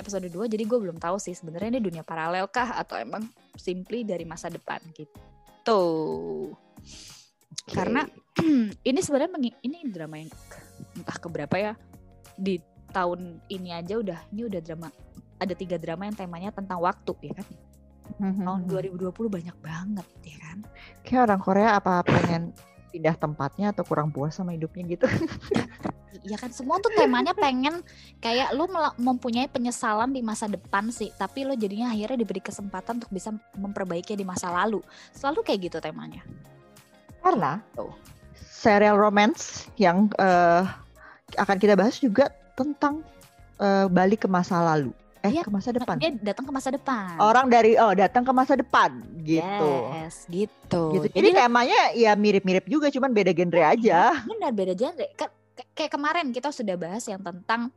episode 0.01 0.25
2 0.25 0.49
jadi 0.49 0.65
gue 0.65 0.79
belum 0.81 0.97
tahu 0.97 1.21
sih 1.21 1.37
sebenarnya 1.37 1.77
ini 1.77 1.81
dunia 1.93 2.01
paralel 2.01 2.49
kah 2.49 2.73
atau 2.81 2.97
emang 2.97 3.21
simply 3.53 4.01
dari 4.01 4.25
masa 4.25 4.49
depan 4.49 4.81
gitu 4.97 5.21
okay. 7.53 7.69
karena 7.69 8.01
ini 8.89 8.99
sebenarnya 8.99 9.39
ini 9.63 9.77
drama 9.87 10.19
yang 10.19 10.31
entah 10.97 11.17
keberapa 11.17 11.55
ya 11.55 11.73
di 12.35 12.59
tahun 12.93 13.41
ini 13.49 13.69
aja 13.73 13.97
udah 13.97 14.19
ini 14.29 14.41
udah 14.45 14.61
drama 14.61 14.87
ada 15.41 15.53
tiga 15.57 15.75
drama 15.81 16.07
yang 16.07 16.15
temanya 16.15 16.49
tentang 16.53 16.79
waktu 16.79 17.13
ya 17.19 17.33
kan? 17.41 17.47
Mm-hmm. 18.19 18.45
tahun 18.45 18.61
2020 18.67 19.15
banyak 19.15 19.57
banget 19.63 20.07
ya 20.23 20.37
kan? 20.39 20.57
Kayak 21.07 21.21
orang 21.31 21.41
Korea 21.41 21.69
apa 21.79 22.03
pengen 22.03 22.53
pindah 22.93 23.15
tempatnya 23.17 23.73
atau 23.73 23.81
kurang 23.83 24.13
puas 24.13 24.37
sama 24.37 24.53
hidupnya 24.53 24.97
gitu? 24.97 25.07
Ya 26.21 26.37
kan 26.37 26.53
semua 26.53 26.77
tuh 26.77 26.93
temanya 26.93 27.33
pengen 27.33 27.81
kayak 28.21 28.53
lo 28.53 28.69
mempunyai 29.01 29.49
penyesalan 29.49 30.13
di 30.13 30.21
masa 30.21 30.45
depan 30.45 30.87
sih 30.93 31.09
tapi 31.17 31.43
lo 31.43 31.57
jadinya 31.57 31.89
akhirnya 31.89 32.21
diberi 32.21 32.39
kesempatan 32.39 33.01
untuk 33.01 33.11
bisa 33.11 33.33
memperbaiki 33.57 34.13
di 34.13 34.21
masa 34.21 34.53
lalu. 34.53 34.79
Selalu 35.11 35.41
kayak 35.41 35.59
gitu 35.67 35.77
temanya. 35.81 36.21
Karena 37.19 37.59
oh. 37.75 37.97
Serial 38.37 38.95
romance 38.95 39.67
yang 39.75 40.09
uh, 40.17 40.65
akan 41.37 41.57
kita 41.57 41.73
bahas 41.73 41.97
juga 41.99 42.29
tentang 42.53 43.01
uh, 43.57 43.89
balik 43.89 44.25
ke 44.25 44.29
masa 44.29 44.61
lalu. 44.61 44.93
Eh 45.23 45.39
ya, 45.39 45.43
ke 45.47 45.51
masa 45.51 45.71
depan. 45.71 45.95
Dia 46.03 46.11
datang 46.19 46.43
ke 46.43 46.51
masa 46.51 46.69
depan. 46.75 47.15
Orang 47.15 47.47
dari 47.47 47.79
oh 47.79 47.95
datang 47.95 48.27
ke 48.27 48.31
masa 48.35 48.59
depan 48.59 48.99
gitu. 49.23 49.71
Yes, 49.95 50.27
gitu. 50.27 50.99
gitu. 50.99 51.07
Jadi, 51.15 51.31
Jadi 51.31 51.39
temanya 51.39 51.81
ya 51.95 52.11
mirip-mirip 52.19 52.67
juga 52.67 52.91
cuman 52.91 53.15
beda 53.15 53.31
genre 53.31 53.63
aja. 53.63 54.19
Benar 54.27 54.51
beda 54.51 54.73
genre. 54.75 55.07
Kayak 55.71 55.91
kemarin 55.95 56.27
kita 56.35 56.51
sudah 56.51 56.75
bahas 56.75 57.07
yang 57.07 57.23
tentang 57.23 57.71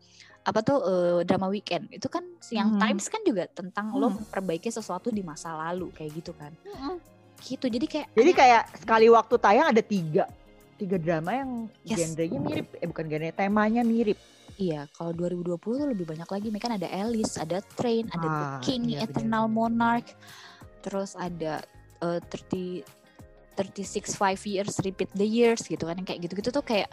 apa 0.46 0.58
tuh 0.62 0.78
uh, 0.78 1.20
drama 1.26 1.50
weekend 1.50 1.90
itu 1.90 2.06
kan 2.06 2.22
siang 2.38 2.78
hmm. 2.78 2.82
Times 2.82 3.06
kan 3.10 3.22
juga 3.22 3.46
tentang 3.50 3.94
hmm. 3.94 3.98
lo 3.98 4.06
memperbaiki 4.14 4.70
sesuatu 4.70 5.14
di 5.14 5.22
masa 5.22 5.54
lalu 5.54 5.94
kayak 5.94 6.10
gitu 6.18 6.34
kan. 6.34 6.50
Hmm 6.66 6.98
gitu 7.44 7.66
jadi 7.68 7.86
kayak 7.86 8.08
jadi 8.16 8.32
kayak 8.32 8.62
sekali 8.80 9.06
waktu 9.12 9.34
tayang 9.36 9.68
ada 9.68 9.82
tiga 9.84 10.24
tiga 10.76 10.96
drama 11.00 11.32
yang 11.32 11.50
yes. 11.82 11.98
genrenya 11.98 12.38
mirip 12.38 12.68
eh 12.78 12.86
bukan 12.86 13.04
genre 13.08 13.32
temanya 13.32 13.82
mirip 13.82 14.20
Iya, 14.56 14.88
kalau 14.96 15.12
2020 15.12 15.60
tuh 15.60 15.88
lebih 15.92 16.08
banyak 16.08 16.24
lagi. 16.32 16.48
Kan 16.56 16.80
ada 16.80 16.88
Alice, 16.88 17.36
ada 17.36 17.60
Train, 17.76 18.08
ada 18.08 18.24
The 18.24 18.46
Ah, 18.56 18.60
King, 18.64 18.88
iya, 18.88 19.04
Eternal 19.04 19.52
benar-benar. 19.52 20.00
Monarch, 20.00 20.08
terus 20.80 21.12
ada 21.12 21.60
eh, 22.00 22.20
30 22.24 22.80
36 23.56 24.16
five 24.20 24.40
years 24.44 24.76
repeat 24.84 25.08
the 25.16 25.24
years 25.24 25.64
gitu 25.64 25.88
kan 25.88 25.96
yang 25.96 26.04
kayak 26.04 26.28
gitu-gitu 26.28 26.52
tuh 26.52 26.60
kayak 26.60 26.92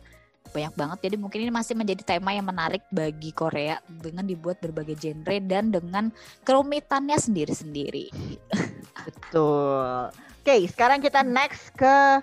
banyak 0.56 0.72
banget 0.76 0.98
jadi 1.08 1.16
mungkin 1.20 1.40
ini 1.44 1.52
masih 1.52 1.76
menjadi 1.76 2.16
tema 2.16 2.32
yang 2.36 2.48
menarik 2.48 2.84
bagi 2.92 3.32
Korea 3.32 3.80
dengan 3.88 4.28
dibuat 4.28 4.60
berbagai 4.60 4.96
genre 5.00 5.38
dan 5.44 5.72
dengan 5.72 6.12
kerumitannya 6.44 7.16
sendiri-sendiri. 7.16 8.12
Betul. 9.08 10.12
Oke, 10.44 10.56
sekarang 10.68 11.00
kita 11.00 11.24
next 11.24 11.72
ke 11.80 12.20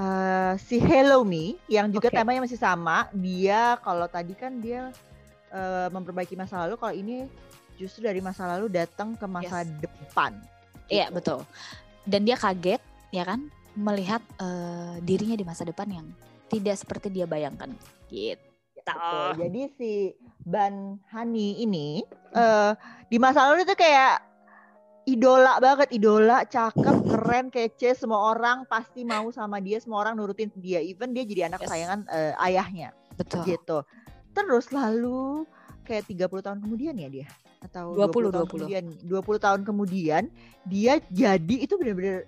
eh, 0.00 0.52
si 0.56 0.80
Hello 0.80 1.20
Me 1.22 1.60
yang 1.68 1.92
juga 1.92 2.08
Oke. 2.08 2.16
temanya 2.16 2.40
masih 2.40 2.56
sama. 2.56 3.06
Dia 3.12 3.76
kalau 3.84 4.08
tadi 4.08 4.32
kan 4.32 4.56
dia 4.58 4.88
eh, 5.52 5.88
memperbaiki 5.92 6.34
masa 6.34 6.64
lalu, 6.64 6.80
kalau 6.80 6.94
ini 6.96 7.28
justru 7.76 8.04
dari 8.08 8.20
masa 8.24 8.48
lalu 8.48 8.72
datang 8.72 9.12
ke 9.16 9.26
masa 9.28 9.64
depan. 9.64 10.36
Iya 10.88 11.08
Gitu. 11.08 11.16
betul. 11.20 11.40
Dan 12.08 12.24
dia 12.24 12.36
kaget 12.40 12.80
ya 13.12 13.24
kan 13.28 13.46
melihat 13.76 14.24
eh, 14.40 14.96
dirinya 15.04 15.36
di 15.36 15.44
masa 15.44 15.68
depan 15.68 15.86
yang 15.88 16.06
tidak 16.48 16.80
seperti 16.80 17.12
dia 17.12 17.28
bayangkan. 17.28 17.70
Gitu. 18.08 18.40
Betul. 18.80 19.28
Jadi 19.46 19.62
si 19.76 19.90
Ban 20.42 20.98
Hani 21.12 21.62
ini 21.62 22.00
eh 22.32 22.72
di 23.06 23.18
masa 23.20 23.46
lalu 23.50 23.62
itu 23.62 23.74
kayak 23.76 24.18
idola 25.04 25.56
banget, 25.58 25.88
idola, 25.90 26.44
cakep, 26.44 26.96
keren, 27.06 27.46
kece, 27.48 27.96
semua 27.96 28.32
orang 28.32 28.64
pasti 28.64 29.02
mau 29.02 29.28
sama 29.30 29.58
dia, 29.58 29.80
semua 29.80 30.02
orang 30.02 30.14
nurutin 30.14 30.52
dia. 30.54 30.78
Even 30.78 31.10
dia 31.10 31.24
jadi 31.24 31.48
anak 31.48 31.60
Yes. 31.60 31.68
kesayangan 31.68 32.00
eh, 32.08 32.34
ayahnya, 32.44 32.88
Betul. 33.14 33.42
gitu. 33.46 33.78
Terus 34.30 34.70
lalu 34.70 35.44
kayak 35.82 36.06
30 36.06 36.40
tahun 36.40 36.58
kemudian 36.62 36.94
ya 36.94 37.08
dia 37.10 37.26
atau 37.60 37.92
20, 37.92 38.30
20, 38.30 38.30
tahun 38.30 38.46
20. 38.46 38.52
kemudian 38.56 38.84
20 39.04 39.36
tahun 39.42 39.60
kemudian 39.66 40.22
dia 40.64 40.94
jadi 41.10 41.56
itu 41.60 41.74
bener-bener 41.76 42.24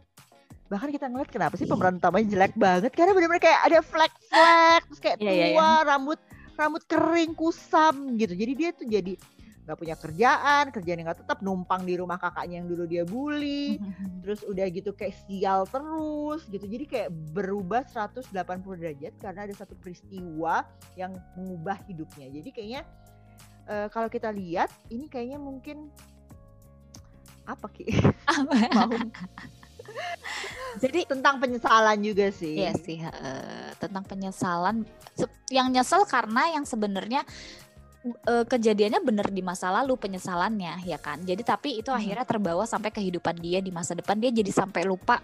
bahkan 0.66 0.90
kita 0.90 1.06
ngeliat 1.06 1.30
kenapa 1.30 1.54
sih 1.54 1.64
pemeran 1.64 1.96
utamanya 1.96 2.26
jelek 2.26 2.52
banget 2.58 2.90
karena 2.90 3.14
bener-bener 3.14 3.40
kayak 3.40 3.60
ada 3.64 3.78
flek-flek 3.80 4.82
terus 4.84 5.00
kayak 5.00 5.16
Iya, 5.20 5.30
tua 5.30 5.32
iya, 5.32 5.46
iya. 5.54 5.70
rambut 5.86 6.18
rambut 6.52 6.82
kering 6.84 7.32
kusam 7.32 8.18
gitu 8.18 8.34
jadi 8.34 8.52
dia 8.52 8.70
tuh 8.74 8.84
jadi 8.84 9.12
nggak 9.72 9.80
punya 9.80 9.96
kerjaan 9.96 10.68
kerjaan 10.68 11.00
yang 11.00 11.08
nggak 11.08 11.24
tetap 11.24 11.40
numpang 11.40 11.88
di 11.88 11.96
rumah 11.96 12.20
kakaknya 12.20 12.60
yang 12.60 12.68
dulu 12.68 12.84
dia 12.84 13.08
bully 13.08 13.80
terus 14.22 14.44
udah 14.44 14.68
gitu 14.68 14.92
kayak 14.92 15.16
sial 15.24 15.64
terus 15.64 16.44
gitu. 16.52 16.68
Jadi 16.68 16.84
kayak 16.84 17.10
berubah 17.32 17.88
180 17.88 18.28
derajat 18.76 19.16
karena 19.16 19.40
ada 19.48 19.54
satu 19.56 19.72
peristiwa 19.80 20.68
yang 20.94 21.16
mengubah 21.40 21.80
hidupnya. 21.88 22.28
Jadi 22.28 22.48
kayaknya 22.52 22.82
eh, 23.64 23.88
kalau 23.88 24.12
kita 24.12 24.28
lihat 24.28 24.68
ini 24.92 25.08
kayaknya 25.08 25.40
mungkin 25.40 25.88
apa 27.48 27.66
ki? 27.72 27.88
Mau. 28.76 28.92
Jadi 30.80 31.04
tentang 31.04 31.36
penyesalan 31.36 31.98
juga 32.00 32.32
sih. 32.32 32.56
Iya 32.56 32.72
sih, 32.80 32.96
heeh. 32.96 33.76
tentang 33.76 34.04
penyesalan. 34.08 34.88
Yang 35.52 35.68
nyesel 35.68 36.02
karena 36.08 36.56
yang 36.56 36.64
sebenarnya 36.64 37.28
eh, 38.04 38.44
kejadiannya 38.46 39.00
bener 39.02 39.26
di 39.30 39.42
masa 39.42 39.70
lalu 39.70 39.94
penyesalannya, 39.98 40.82
ya 40.86 40.98
kan. 40.98 41.22
Jadi 41.22 41.42
tapi 41.46 41.78
itu 41.78 41.90
Hmm. 41.90 41.98
akhirnya 41.98 42.26
terbawa 42.26 42.64
sampai 42.66 42.90
kehidupan 42.90 43.38
dia 43.38 43.62
di 43.62 43.70
masa 43.70 43.94
depan. 43.94 44.18
Dia 44.18 44.34
jadi 44.34 44.50
sampai 44.50 44.82
lupa 44.86 45.22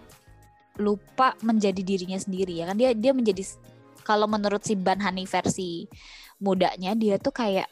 lupa 0.79 1.35
menjadi 1.43 1.83
dirinya 1.83 2.15
sendiri, 2.15 2.55
ya 2.63 2.71
kan. 2.71 2.75
Dia 2.79 2.95
dia 2.95 3.11
menjadi 3.11 3.43
kalau 4.07 4.25
menurut 4.25 4.63
si 4.63 4.73
Ban 4.79 4.97
Hani 5.03 5.27
versi 5.27 5.85
mudanya 6.39 6.95
dia 6.95 7.19
tuh 7.19 7.35
kayak 7.35 7.67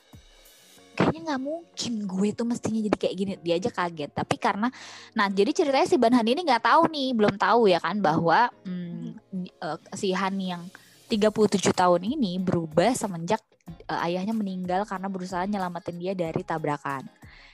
kayaknya 0.98 1.34
nggak 1.34 1.42
mungkin 1.46 1.94
gue 2.10 2.30
tuh 2.34 2.46
mestinya 2.50 2.82
jadi 2.82 2.98
kayak 2.98 3.16
gini 3.16 3.34
dia 3.40 3.56
aja 3.62 3.70
kaget 3.70 4.12
tapi 4.18 4.36
karena 4.42 4.68
nah 5.14 5.30
jadi 5.30 5.54
ceritanya 5.54 5.88
si 5.88 5.96
Ban 5.96 6.12
Hani 6.12 6.34
ini 6.34 6.42
nggak 6.42 6.66
tahu 6.66 6.90
nih 6.90 7.14
belum 7.14 7.38
tahu 7.38 7.70
ya 7.70 7.78
kan 7.78 8.02
bahwa 8.02 8.50
hmm, 8.66 9.14
eh, 9.46 9.78
si 9.94 10.10
Hani 10.12 10.58
yang 10.58 10.66
37 11.08 11.72
tahun 11.72 12.02
ini 12.04 12.36
berubah 12.38 12.92
semenjak 12.92 13.40
eh, 13.88 14.06
ayahnya 14.08 14.32
meninggal 14.32 14.84
karena 14.84 15.08
berusaha 15.08 15.44
nyelamatin 15.44 15.96
dia 15.96 16.12
dari 16.12 16.42
tabrakan 16.42 17.08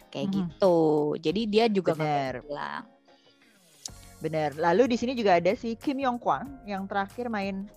kayak 0.10 0.27
Mhm. 0.27 0.33
gitu 0.36 0.77
jadi 1.17 1.41
dia 1.45 1.65
juga 1.67 1.93
Bener. 1.93 2.41
bilang 2.41 2.83
bener 4.19 4.55
lalu 4.55 4.88
di 4.88 4.98
sini 4.98 5.13
juga 5.13 5.36
ada 5.36 5.51
si 5.53 5.75
Kim 5.75 6.00
Yong 6.00 6.15
Kwang 6.15 6.48
yang 6.63 6.88
terakhir 6.88 7.27
main 7.27 7.67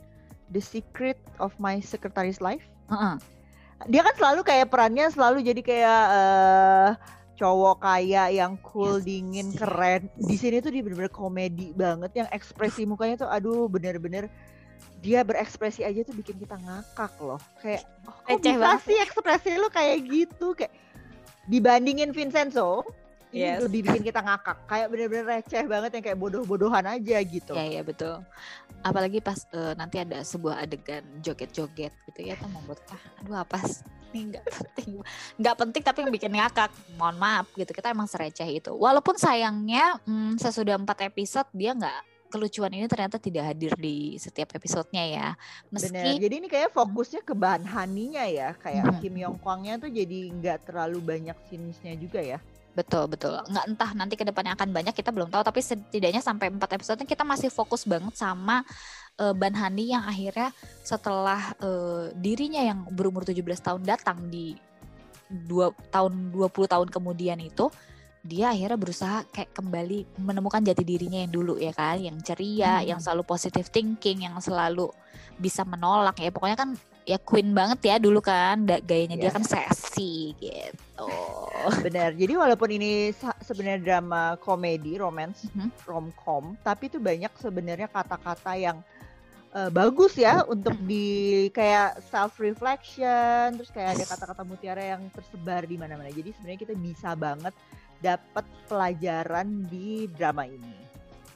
The 0.46 0.62
Secret 0.62 1.18
of 1.36 1.56
My 1.56 1.80
Secretary's 1.80 2.38
Life 2.38 2.62
Heeh. 2.86 3.16
dia 3.90 4.00
kan 4.00 4.14
selalu 4.14 4.40
kayak 4.42 4.70
perannya 4.70 5.10
selalu 5.10 5.42
jadi 5.42 5.60
kayak 5.60 6.02
eh 6.08 6.90
cowok 7.36 7.84
kaya 7.84 8.32
yang 8.32 8.56
cool, 8.64 8.96
Yes. 8.96 9.04
dingin, 9.04 9.52
keren. 9.52 10.08
Di 10.16 10.40
sini 10.40 10.64
tuh 10.64 10.72
dia 10.72 10.80
bener-bener 10.80 11.12
komedi 11.12 11.68
banget 11.76 12.08
yang 12.16 12.28
ekspresi 12.32 12.88
mukanya 12.88 13.20
tuh 13.20 13.28
aduh 13.28 13.68
bener-bener 13.68 14.32
dia 15.04 15.22
berekspresi 15.22 15.86
aja 15.86 16.02
tuh 16.02 16.16
bikin 16.16 16.36
kita 16.40 16.56
ngakak 16.58 17.12
loh. 17.22 17.38
Kayak 17.62 17.86
oh, 18.08 18.16
kok 18.26 18.28
Receh 18.42 18.54
bisa 18.54 18.60
banget. 18.64 18.80
sih 18.82 18.96
ekspresi 18.98 19.50
lu 19.60 19.68
kayak 19.70 19.96
gitu 20.08 20.46
kayak 20.56 20.72
dibandingin 21.46 22.10
Vincenzo 22.10 22.82
ini 23.34 23.42
Yes. 23.42 23.60
lebih 23.68 23.84
bikin 23.84 24.02
kita 24.06 24.22
ngakak. 24.22 24.58
Kayak 24.64 24.86
bener-bener 24.88 25.26
receh 25.26 25.64
banget 25.66 25.90
yang 25.98 26.04
kayak 26.08 26.18
bodoh-bodohan 26.18 26.84
aja 26.88 27.16
gitu. 27.20 27.52
Ya 27.52 27.66
ya 27.68 27.82
betul. 27.84 28.22
Apalagi 28.80 29.18
pas 29.20 29.44
eh, 29.52 29.74
nanti 29.76 30.00
ada 30.00 30.22
sebuah 30.24 30.62
adegan 30.62 31.04
joget-joget 31.20 31.92
gitu 32.08 32.20
ya, 32.22 32.38
tuh 32.38 32.48
membuat 32.48 32.80
ah, 32.94 33.02
aduh 33.20 33.36
apa 33.42 33.58
sih 33.66 33.82
ini 34.14 34.32
nggak 34.32 34.46
penting, 34.48 34.90
nggak 35.36 35.56
penting 35.60 35.82
tapi 35.84 35.98
yang 36.06 36.12
bikin 36.14 36.32
ngakak. 36.32 36.70
Mohon 36.96 37.16
maaf 37.20 37.46
gitu, 37.52 37.70
kita 37.76 37.92
emang 37.92 38.08
sereceh 38.08 38.48
itu. 38.48 38.72
Walaupun 38.72 39.20
sayangnya 39.20 40.00
hmm, 40.08 40.40
sesudah 40.40 40.80
empat 40.80 41.04
episode 41.04 41.50
dia 41.52 41.76
nggak 41.76 42.15
kelucuan 42.36 42.68
ini 42.70 42.84
ternyata 42.84 43.16
tidak 43.16 43.48
hadir 43.48 43.72
di 43.74 44.20
setiap 44.20 44.52
episodenya 44.52 45.04
ya. 45.08 45.28
Bener. 45.72 45.88
Meski 45.88 46.10
Jadi 46.20 46.34
ini 46.36 46.48
kayak 46.52 46.68
fokusnya 46.70 47.24
ke 47.24 47.32
bahan 47.32 47.64
Haninya 47.64 48.28
ya, 48.28 48.52
kayak 48.60 48.84
Mhm. 48.84 48.98
Kim 49.00 49.16
Yong 49.16 49.40
Kwangnya 49.40 49.80
tuh 49.80 49.88
jadi 49.88 50.28
nggak 50.28 50.68
terlalu 50.68 51.00
banyak 51.00 51.36
scenes-nya 51.48 51.96
juga 51.96 52.20
ya. 52.20 52.36
betul 52.76 53.08
betul 53.08 53.32
nggak 53.32 53.72
entah 53.72 53.90
nanti 53.96 54.20
ke 54.20 54.24
depannya 54.28 54.52
akan 54.52 54.68
banyak 54.68 54.92
kita 54.92 55.08
belum 55.08 55.32
tahu 55.32 55.40
tapi 55.40 55.64
setidaknya 55.64 56.20
sampai 56.20 56.52
empat 56.52 56.76
episode 56.76 57.00
kita 57.08 57.24
masih 57.24 57.48
fokus 57.48 57.88
banget 57.88 58.12
sama 58.12 58.60
eh, 59.16 59.32
Ban 59.32 59.56
Hani 59.56 59.96
yang 59.96 60.04
akhirnya 60.04 60.52
setelah 60.84 61.56
eh, 61.56 62.12
dirinya 62.12 62.60
yang 62.60 62.84
berumur 62.92 63.24
17 63.24 63.40
tahun 63.64 63.80
datang 63.80 64.28
di 64.28 64.60
dua 65.48 65.72
tahun 65.88 66.36
20 66.36 66.52
tahun 66.68 66.88
kemudian 66.92 67.40
itu 67.40 67.72
dia 68.26 68.50
akhirnya 68.50 68.74
berusaha 68.74 69.22
kayak 69.30 69.54
kembali 69.54 70.18
menemukan 70.18 70.60
jati 70.60 70.82
dirinya 70.82 71.22
yang 71.22 71.30
dulu 71.30 71.54
ya 71.56 71.70
kan 71.70 71.96
yang 71.96 72.18
ceria 72.20 72.82
Hmm. 72.82 72.88
yang 72.90 72.98
selalu 72.98 73.22
positive 73.22 73.70
thinking 73.70 74.26
yang 74.26 74.34
selalu 74.38 74.90
bisa 75.38 75.62
menolak 75.62 76.18
ya 76.18 76.28
pokoknya 76.28 76.58
kan 76.58 76.70
ya 77.06 77.16
queen 77.16 77.54
banget 77.54 77.78
ya 77.86 77.96
dulu 77.96 78.18
kan 78.18 78.66
gayanya 78.66 79.14
dia 79.14 79.30
Yes. 79.30 79.36
kan 79.38 79.44
seksi 79.46 80.14
gitu 80.36 81.08
Bener. 81.82 82.14
Jadi 82.14 82.34
walaupun 82.34 82.70
ini 82.70 83.10
sebenarnya 83.42 83.80
drama 83.82 84.38
komedi, 84.38 84.94
romance, 84.96 85.50
Mhm. 85.50 85.70
romcom, 85.82 86.54
tapi 86.62 86.86
itu 86.86 86.98
banyak 86.98 87.30
sebenarnya 87.36 87.86
kata-kata 87.86 88.54
yang 88.54 88.78
eh, 89.50 89.72
bagus 89.72 90.12
ya 90.14 90.44
untuk 90.44 90.76
Mhm. 90.76 90.84
di 90.84 91.06
kayak 91.48 92.04
self 92.04 92.36
reflection, 92.36 93.56
terus 93.56 93.72
kayak 93.72 93.96
ada 93.96 94.04
kata-kata 94.04 94.42
mutiara 94.44 94.84
yang 94.84 95.08
tersebar 95.08 95.64
di 95.64 95.80
mana-mana. 95.80 96.12
Jadi 96.12 96.36
sebenarnya 96.36 96.60
kita 96.60 96.74
bisa 96.76 97.16
banget 97.16 97.56
dapat 98.02 98.44
pelajaran 98.66 99.66
di 99.68 100.10
drama 100.10 100.44
ini. 100.44 100.74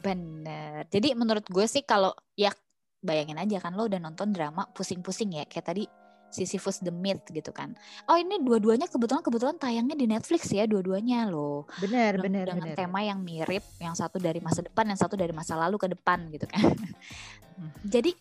Bener. 0.00 0.88
Jadi 0.88 1.12
menurut 1.12 1.45
gue 1.45 1.67
sih 1.69 1.85
kalau 1.85 2.12
ya 2.35 2.50
bayangin 3.00 3.40
aja 3.40 3.61
kan 3.61 3.73
lo 3.76 3.88
udah 3.88 4.00
nonton 4.00 4.33
drama 4.33 4.69
pusing-pusing 4.73 5.40
ya 5.40 5.45
kayak 5.49 5.67
tadi 5.73 5.85
Sisyphus 6.31 6.79
the 6.81 6.95
Myth 6.95 7.26
gitu 7.35 7.50
kan. 7.50 7.75
Oh 8.07 8.14
ini 8.14 8.38
dua-duanya 8.38 8.87
kebetulan 8.87 9.21
kebetulan 9.21 9.57
tayangnya 9.59 9.99
di 9.99 10.07
Netflix 10.07 10.47
ya 10.55 10.62
dua-duanya 10.64 11.26
loh. 11.26 11.67
Bener, 11.83 12.17
Dengan- 12.17 12.23
bener, 12.23 12.47
dengan 12.55 12.69
bener. 12.71 12.79
tema 12.79 13.00
yang 13.02 13.19
mirip, 13.19 13.64
yang 13.83 13.99
satu 13.99 14.23
dari 14.23 14.38
masa 14.38 14.62
depan, 14.62 14.87
yang 14.87 15.00
satu 15.00 15.19
dari 15.19 15.35
masa 15.35 15.59
lalu 15.59 15.76
ke 15.76 15.88
depan 15.90 16.31
gitu 16.31 16.47
kan. 16.47 16.71
Jadi 17.83 18.14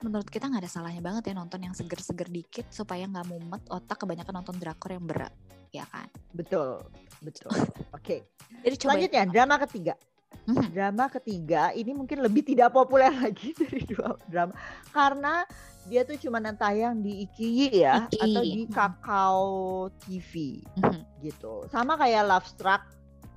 menurut 0.00 0.26
kita 0.32 0.48
nggak 0.48 0.64
ada 0.64 0.72
salahnya 0.72 1.04
banget 1.04 1.30
ya 1.30 1.34
nonton 1.36 1.60
yang 1.60 1.76
seger-seger 1.76 2.32
dikit 2.32 2.66
supaya 2.72 3.04
nggak 3.04 3.28
mumet 3.28 3.62
otak 3.68 4.00
kebanyakan 4.00 4.40
nonton 4.40 4.56
drakor 4.56 4.96
yang 4.96 5.04
berat, 5.04 5.32
ya 5.70 5.84
kan. 5.86 6.06
Betul, 6.32 6.82
betul. 7.20 7.50
Oke. 7.96 8.26
Jadi 8.60 8.74
coba 8.76 8.94
Selanjutnya 8.94 9.22
drama 9.26 9.56
ketiga. 9.62 9.94
Mhm. 10.46 10.66
Drama 10.72 11.04
ketiga 11.10 11.62
ini 11.72 11.90
mungkin 11.90 12.22
lebih 12.22 12.42
tidak 12.42 12.70
populer 12.70 13.10
lagi 13.22 13.50
dari 13.52 13.82
dua 13.84 14.14
drama 14.26 14.54
karena 14.90 15.42
dia 15.88 16.04
tuh 16.04 16.14
cuma 16.16 16.38
tayang 16.54 17.00
di 17.00 17.24
Ikiyi 17.24 17.82
ya 17.82 18.06
Ikiyi. 18.06 18.20
atau 18.20 18.42
di 18.44 18.60
Mhm. 18.62 18.72
Kakao 18.72 19.48
TV 19.98 20.32
Mhm. 20.76 21.00
gitu. 21.20 21.64
Sama 21.66 21.96
kayak 21.96 22.26
Love 22.26 22.46
Struck 22.46 22.82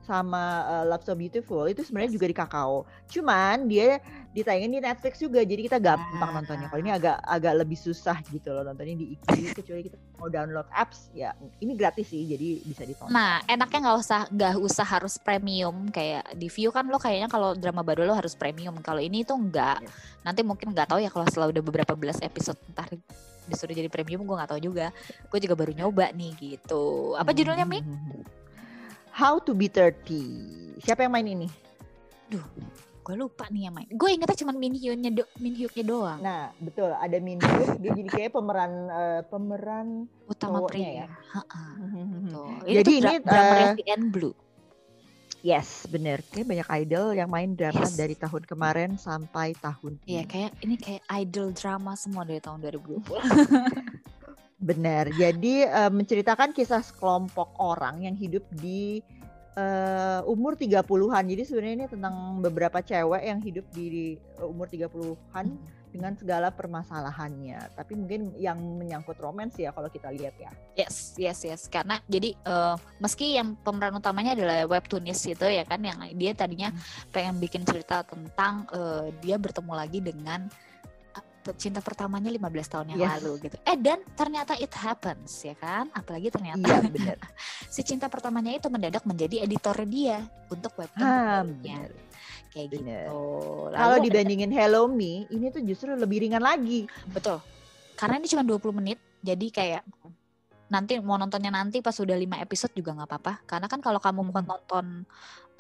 sama 0.04 0.68
uh, 0.68 0.86
Love 0.88 1.04
So 1.08 1.16
Beautiful 1.16 1.72
itu 1.72 1.82
sebenarnya 1.84 2.12
juga 2.16 2.26
di 2.28 2.36
Kakao. 2.36 2.78
Cuman 3.08 3.72
dia 3.72 4.04
ditayangin 4.36 4.72
di 4.76 4.82
Netflix 4.82 5.22
juga, 5.22 5.46
jadi 5.46 5.62
kita 5.64 5.78
gampang 5.80 6.32
ah. 6.32 6.36
nontonnya. 6.42 6.68
Kalau 6.68 6.82
ini 6.82 6.92
agak 6.92 7.18
agak 7.24 7.54
lebih 7.64 7.80
susah 7.80 8.20
gitu 8.28 8.52
loh 8.52 8.68
nontonnya 8.68 9.00
di 9.00 9.16
IQ 9.16 9.26
kecuali 9.64 9.82
kita 9.88 9.98
mau 10.20 10.28
download 10.28 10.68
apps 10.72 11.12
ya 11.12 11.32
ini 11.60 11.74
gratis 11.76 12.12
sih, 12.12 12.28
jadi 12.28 12.64
bisa 12.68 12.84
ditonton. 12.84 13.14
Nah 13.14 13.40
enaknya 13.48 13.80
nggak 13.90 13.98
usah 14.00 14.22
nggak 14.30 14.54
usah 14.60 14.86
harus 14.88 15.16
premium 15.20 15.88
kayak 15.90 16.36
di 16.36 16.48
View 16.52 16.70
kan 16.76 16.86
lo 16.88 17.00
kayaknya 17.00 17.32
kalau 17.32 17.56
drama 17.56 17.82
baru 17.82 18.04
lo 18.04 18.14
harus 18.14 18.36
premium. 18.36 18.76
Kalau 18.84 19.00
ini 19.00 19.24
tuh 19.24 19.40
enggak. 19.40 19.80
Yes. 19.82 19.92
Nanti 20.28 20.42
mungkin 20.44 20.76
nggak 20.76 20.92
tahu 20.92 21.00
ya 21.00 21.10
kalau 21.10 21.26
setelah 21.30 21.48
udah 21.50 21.64
beberapa 21.64 21.94
belas 21.96 22.20
episode 22.20 22.60
entar 22.68 22.92
disuruh 23.44 23.76
jadi 23.76 23.92
premium 23.92 24.24
gue 24.24 24.36
nggak 24.36 24.52
tahu 24.56 24.62
juga. 24.64 24.92
Gue 25.28 25.40
juga 25.44 25.56
baru 25.56 25.72
nyoba 25.76 26.12
nih 26.16 26.32
gitu. 26.40 27.16
Apa 27.20 27.36
judulnya 27.36 27.68
Mi? 27.68 27.80
How 29.14 29.38
to 29.46 29.54
be 29.54 29.70
30. 29.70 30.82
Siapa 30.82 31.06
yang 31.06 31.14
main 31.14 31.30
ini? 31.30 31.46
Duh, 32.34 32.42
gue 33.06 33.14
lupa 33.14 33.46
nih 33.54 33.70
yang 33.70 33.78
main. 33.78 33.86
Gue 33.94 34.18
ingetnya 34.18 34.42
cuma 34.42 34.58
Min 34.58 34.74
Hyunnya 34.74 35.14
do, 35.14 35.24
Min 35.38 35.54
Hyuknya 35.54 35.86
doang. 35.86 36.18
Nah, 36.18 36.50
betul. 36.58 36.90
Ada 36.98 37.22
Min 37.22 37.38
Hyuk, 37.38 37.78
dia 37.78 37.92
jadi 37.94 38.10
kayak 38.10 38.32
pemeran 38.34 38.90
uh, 38.90 39.22
pemeran 39.30 40.10
utama 40.26 40.66
pria 40.66 41.06
ya. 41.06 41.08
Jadi 42.82 43.06
ini 43.06 43.22
drama 43.22 43.78
uh, 43.78 43.94
and 43.94 44.10
Blue. 44.10 44.34
Yes, 45.46 45.86
bener. 45.92 46.26
Kayak 46.34 46.50
banyak 46.50 46.68
idol 46.82 47.08
yang 47.14 47.30
main 47.30 47.54
drama 47.54 47.86
yes. 47.86 48.00
dari 48.00 48.16
tahun 48.18 48.48
kemarin 48.48 48.96
sampai 48.96 49.54
tahun 49.60 50.00
Iya, 50.08 50.24
kayak 50.26 50.52
ini 50.66 50.76
kayak 50.80 51.04
idol 51.22 51.54
drama 51.54 51.94
semua 52.00 52.26
dari 52.26 52.42
tahun 52.42 52.66
2020. 52.66 53.14
Benar. 54.64 55.12
Jadi 55.12 55.68
uh, 55.68 55.92
menceritakan 55.92 56.56
kisah 56.56 56.80
sekelompok 56.80 57.60
orang 57.60 58.08
yang 58.08 58.16
hidup 58.16 58.48
di 58.64 59.04
uh, 59.60 60.24
umur 60.24 60.56
30-an. 60.56 61.24
Jadi 61.28 61.44
sebenarnya 61.44 61.76
ini 61.84 61.88
tentang 61.92 62.40
beberapa 62.40 62.80
cewek 62.80 63.24
yang 63.28 63.40
hidup 63.44 63.66
di 63.76 64.16
uh, 64.40 64.48
umur 64.48 64.72
30-an 64.72 65.46
hmm. 65.52 65.92
dengan 65.92 66.16
segala 66.16 66.48
permasalahannya. 66.48 67.76
Tapi 67.76 67.94
mungkin 68.00 68.32
yang 68.40 68.56
menyangkut 68.56 69.20
romans 69.20 69.52
ya 69.60 69.76
kalau 69.76 69.92
kita 69.92 70.16
lihat 70.16 70.40
ya. 70.40 70.52
Yes, 70.80 71.20
yes, 71.20 71.44
yes. 71.44 71.68
Karena 71.68 72.00
jadi 72.08 72.32
uh, 72.48 72.80
meski 73.04 73.36
yang 73.36 73.60
pemeran 73.68 74.00
utamanya 74.00 74.32
adalah 74.32 74.64
webtoonis 74.64 75.28
itu 75.28 75.44
ya 75.44 75.68
kan 75.68 75.84
yang 75.84 76.00
dia 76.16 76.32
tadinya 76.32 76.72
hmm. 76.72 77.12
pengen 77.12 77.36
bikin 77.44 77.68
cerita 77.68 78.08
tentang 78.08 78.64
uh, 78.72 79.12
dia 79.20 79.36
bertemu 79.36 79.74
lagi 79.76 80.00
dengan 80.00 80.48
cinta 81.60 81.84
pertamanya 81.84 82.32
15 82.32 82.72
tahun 82.72 82.86
yang 82.96 83.00
yes. 83.04 83.12
lalu 83.20 83.32
gitu. 83.50 83.56
Eh 83.68 83.76
dan 83.76 84.00
ternyata 84.16 84.56
it 84.56 84.72
happens 84.72 85.44
ya 85.44 85.56
kan? 85.60 85.92
Apalagi 85.92 86.32
ternyata 86.32 86.64
iya, 86.64 86.80
benar. 86.88 87.18
si 87.74 87.84
cinta 87.84 88.08
pertamanya 88.08 88.56
itu 88.56 88.72
mendadak 88.72 89.04
menjadi 89.04 89.44
editor 89.44 89.76
dia 89.84 90.24
untuk 90.48 90.72
webtoonnya. 90.80 91.92
Kayak 92.54 92.68
bener. 92.72 93.10
gitu. 93.10 93.22
Kalau 93.74 93.98
dibandingin 94.00 94.52
Hello 94.54 94.88
Me, 94.88 95.28
ini 95.28 95.52
tuh 95.52 95.66
justru 95.66 95.92
lebih 95.92 96.24
ringan 96.24 96.46
lagi. 96.46 96.88
Betul. 97.12 97.42
Karena 97.98 98.22
ini 98.22 98.28
cuma 98.30 98.46
20 98.46 98.80
menit, 98.80 99.00
jadi 99.20 99.48
kayak 99.52 99.84
nanti 100.74 100.98
mau 100.98 101.22
nontonnya 101.22 101.54
nanti 101.54 101.86
pas 101.86 101.94
sudah 101.94 102.18
lima 102.18 102.42
episode 102.42 102.74
juga 102.74 102.98
nggak 102.98 103.10
apa-apa. 103.10 103.34
Karena 103.46 103.68
kan 103.70 103.78
kalau 103.78 104.02
kamu 104.02 104.26
mau 104.26 104.42
nonton 104.42 105.06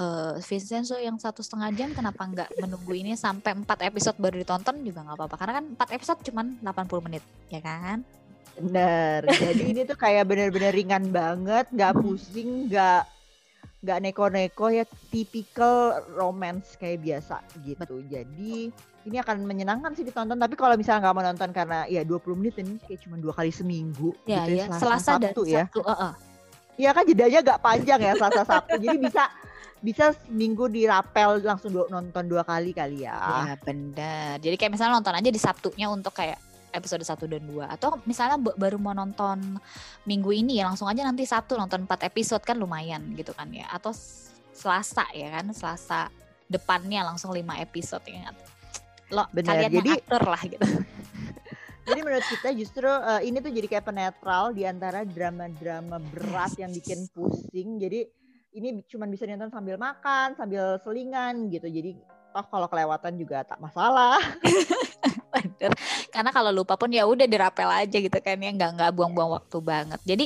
uh, 0.01 0.34
Vincenzo 0.41 0.98
yang 0.98 1.22
satu 1.22 1.46
setengah 1.46 1.70
jam 1.77 1.89
kenapa 1.93 2.25
nggak 2.25 2.50
menunggu 2.58 2.93
ini 2.98 3.13
sampai 3.13 3.53
empat 3.53 3.86
episode 3.86 4.17
baru 4.17 4.41
ditonton 4.41 4.82
juga 4.82 5.05
nggak 5.05 5.17
apa-apa. 5.22 5.36
Karena 5.38 5.53
kan 5.62 5.65
empat 5.77 5.89
episode 5.93 6.20
cuman 6.25 6.58
80 6.65 7.05
menit 7.05 7.24
ya 7.53 7.62
kan? 7.62 8.01
Bener. 8.58 9.25
Jadi 9.29 9.63
ini 9.70 9.82
tuh 9.86 9.98
kayak 9.98 10.25
bener-bener 10.29 10.74
ringan 10.74 11.10
banget 11.10 11.70
nggak 11.70 11.93
pusing 12.01 12.70
nggak 12.70 13.05
nggak 13.83 13.99
neko-neko 13.99 14.71
ya 14.71 14.87
tipikal 15.11 15.99
romance 16.15 16.79
kayak 16.79 17.03
biasa 17.03 17.43
gitu. 17.67 17.99
Jadi 18.07 18.71
ini 19.03 19.17
akan 19.19 19.43
menyenangkan 19.43 19.91
sih 19.91 20.07
ditonton 20.07 20.39
tapi 20.39 20.55
kalau 20.55 20.79
misalnya 20.79 21.11
nggak 21.11 21.15
mau 21.19 21.25
nonton 21.27 21.49
karena 21.51 21.83
ya 21.91 22.07
20 22.07 22.39
menit 22.39 22.55
ini 22.63 22.79
kayak 22.79 23.03
cuma 23.03 23.19
dua 23.19 23.35
kali 23.35 23.51
seminggu 23.51 24.15
ya, 24.23 24.47
gitu 24.47 24.51
ya, 24.55 24.63
ya. 24.63 24.65
Selasa, 24.71 24.79
Selasa 24.79 25.11
Sabtu 25.19 25.41
ya. 25.43 25.63
Uh 25.75 25.91
-uh. 25.91 26.13
Iya 26.73 26.89
kan 26.89 27.03
jedanya 27.05 27.39
gak 27.45 27.61
panjang 27.61 27.99
ya 28.01 28.13
Selasa 28.15 28.43
Sabtu. 28.55 28.75
Jadi 28.79 28.97
bisa 29.03 29.23
bisa 29.83 30.15
seminggu 30.15 30.71
dirapel 30.71 31.43
langsung 31.43 31.75
dua, 31.75 31.91
nonton 31.91 32.23
dua 32.23 32.47
kali 32.47 32.71
kali 32.71 33.03
ya. 33.03 33.19
Ya 33.51 33.55
benar. 33.59 34.39
Jadi 34.39 34.55
kayak 34.55 34.71
misalnya 34.79 34.95
nonton 34.95 35.12
aja 35.19 35.27
di 35.27 35.41
Sabtunya 35.43 35.91
untuk 35.91 36.15
kayak 36.15 36.39
episode 36.73 37.05
1 37.05 37.15
dan 37.29 37.43
2 37.45 37.69
atau 37.69 38.01
misalnya 38.09 38.41
baru 38.41 38.81
mau 38.81 38.91
nonton 38.91 39.62
minggu 40.03 40.29
ini 40.33 40.59
ya 40.59 40.67
langsung 40.67 40.89
aja 40.89 41.05
nanti 41.05 41.23
Sabtu 41.23 41.55
nonton 41.55 41.86
4 41.86 42.09
episode 42.09 42.43
kan 42.43 42.57
lumayan 42.57 43.13
gitu 43.13 43.31
kan 43.31 43.47
ya. 43.53 43.69
Atau 43.69 43.93
Selasa 44.53 45.05
ya 45.13 45.29
kan 45.39 45.53
Selasa 45.53 46.09
depannya 46.49 47.05
langsung 47.05 47.31
5 47.31 47.39
episode 47.62 48.03
ya. 48.09 48.33
Lo 49.13 49.29
Bener, 49.29 49.53
kalian 49.53 49.71
jadi, 49.79 49.89
aktor 50.01 50.23
lah 50.25 50.41
gitu. 50.43 50.65
Jadi 51.83 51.99
menurut 51.99 52.23
kita 52.23 52.49
justru 52.55 52.88
uh, 52.88 53.19
ini 53.19 53.43
tuh 53.43 53.51
jadi 53.51 53.67
kayak 53.67 53.91
penetral 53.91 54.55
di 54.55 54.63
antara 54.63 55.03
drama-drama 55.03 55.99
berat 55.99 56.55
yang 56.55 56.71
bikin 56.71 57.12
pusing. 57.12 57.75
Jadi 57.75 58.07
ini 58.55 58.79
cuma 58.88 59.03
bisa 59.03 59.27
nonton 59.27 59.51
sambil 59.51 59.75
makan 59.75 60.31
sambil 60.39 60.79
selingan 60.79 61.51
gitu. 61.51 61.67
Jadi 61.67 61.99
oh 62.33 62.45
kalau 62.47 62.67
kelewatan 62.71 63.13
juga 63.19 63.45
tak 63.45 63.62
masalah 63.62 64.17
karena 66.13 66.30
kalau 66.30 66.54
lupa 66.54 66.78
pun 66.78 66.93
ya 66.93 67.10
udah 67.10 67.26
dirapel 67.26 67.65
aja 67.65 67.97
gitu 67.97 68.13
kan 68.21 68.38
ya 68.38 68.54
nggak 68.54 68.71
nggak 68.78 68.91
buang-buang 68.93 69.41
waktu 69.41 69.58
banget 69.65 69.99
jadi 70.06 70.26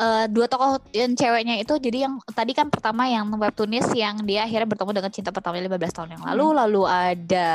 uh, 0.00 0.24
dua 0.32 0.48
tokoh 0.48 0.80
yang 0.96 1.12
ceweknya 1.12 1.60
itu 1.60 1.76
jadi 1.76 2.08
yang 2.08 2.16
tadi 2.32 2.56
kan 2.56 2.72
pertama 2.72 3.04
yang 3.04 3.28
webtoonis 3.36 3.92
yang 3.92 4.24
dia 4.24 4.48
akhirnya 4.48 4.64
bertemu 4.64 4.90
dengan 4.96 5.12
cinta 5.12 5.30
pertamanya 5.32 5.68
15 5.76 5.96
tahun 5.96 6.10
yang 6.16 6.24
lalu 6.24 6.46
hmm. 6.48 6.56
lalu 6.64 6.82
ada 6.88 7.48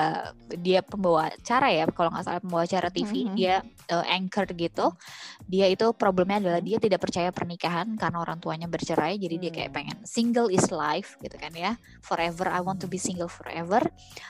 dia 0.62 0.80
pembawa 0.86 1.34
acara 1.34 1.68
ya 1.74 1.90
kalau 1.90 2.14
nggak 2.14 2.26
salah 2.26 2.42
pembawa 2.46 2.62
acara 2.70 2.88
TV 2.94 3.12
hmm. 3.26 3.34
dia 3.34 3.56
uh, 3.90 4.06
anchor 4.06 4.46
gitu 4.54 4.86
dia 5.50 5.66
itu 5.66 5.86
problemnya 5.98 6.38
adalah 6.38 6.62
dia 6.62 6.78
tidak 6.78 7.02
percaya 7.02 7.34
pernikahan 7.34 7.98
karena 7.98 8.18
orang 8.22 8.38
tuanya 8.38 8.70
bercerai 8.70 9.18
jadi 9.18 9.36
hmm. 9.38 9.44
dia 9.44 9.52
kayak 9.52 9.70
hmm. 9.74 9.78
pengen 9.82 9.98
single 10.06 10.54
is 10.54 10.70
life 10.70 11.18
gitu 11.26 11.34
kan 11.42 11.50
ya 11.58 11.74
forever 12.06 12.46
I 12.46 12.62
want 12.62 12.78
to 12.84 12.88
be 12.88 13.02
single 13.02 13.32
forever 13.32 13.82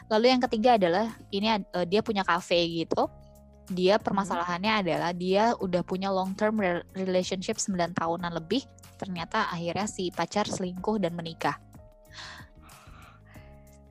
lalu 0.08 0.32
yang 0.32 0.40
ketiga 0.40 0.80
adalah 0.80 1.12
ini 1.36 1.52
uh, 1.52 1.84
dia 1.84 2.00
punya 2.00 2.24
cafe 2.24 2.64
gitu 2.88 3.12
dia 3.72 3.96
hmm. 3.98 4.04
permasalahannya 4.04 4.74
adalah 4.86 5.12
dia 5.16 5.56
udah 5.58 5.82
punya 5.82 6.12
long 6.12 6.36
term 6.36 6.60
relationship 6.96 7.58
9 7.58 7.96
tahunan 7.96 8.32
lebih. 8.36 8.64
Ternyata 9.00 9.50
akhirnya 9.50 9.88
si 9.90 10.14
pacar 10.14 10.46
selingkuh 10.46 11.02
dan 11.02 11.18
menikah. 11.18 11.58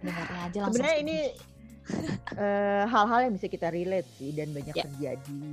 Dengarnya 0.01 0.41
aja 0.49 0.59
langsung 0.65 0.81
sebenarnya 0.81 0.99
ini 1.03 1.19
uh, 2.39 2.85
hal-hal 2.89 3.21
yang 3.29 3.35
bisa 3.37 3.47
kita 3.51 3.69
relate 3.69 4.09
sih 4.17 4.33
dan 4.33 4.55
banyak 4.55 4.73
yeah. 4.73 4.87
terjadi 4.87 5.45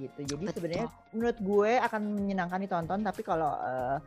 gitu. 0.00 0.20
Jadi 0.24 0.44
sebenarnya 0.56 0.88
menurut 1.12 1.38
gue 1.38 1.72
akan 1.78 2.00
menyenangkan 2.16 2.58
ditonton 2.64 3.00
tapi 3.04 3.20
kalau 3.20 3.52
uh, 3.52 4.00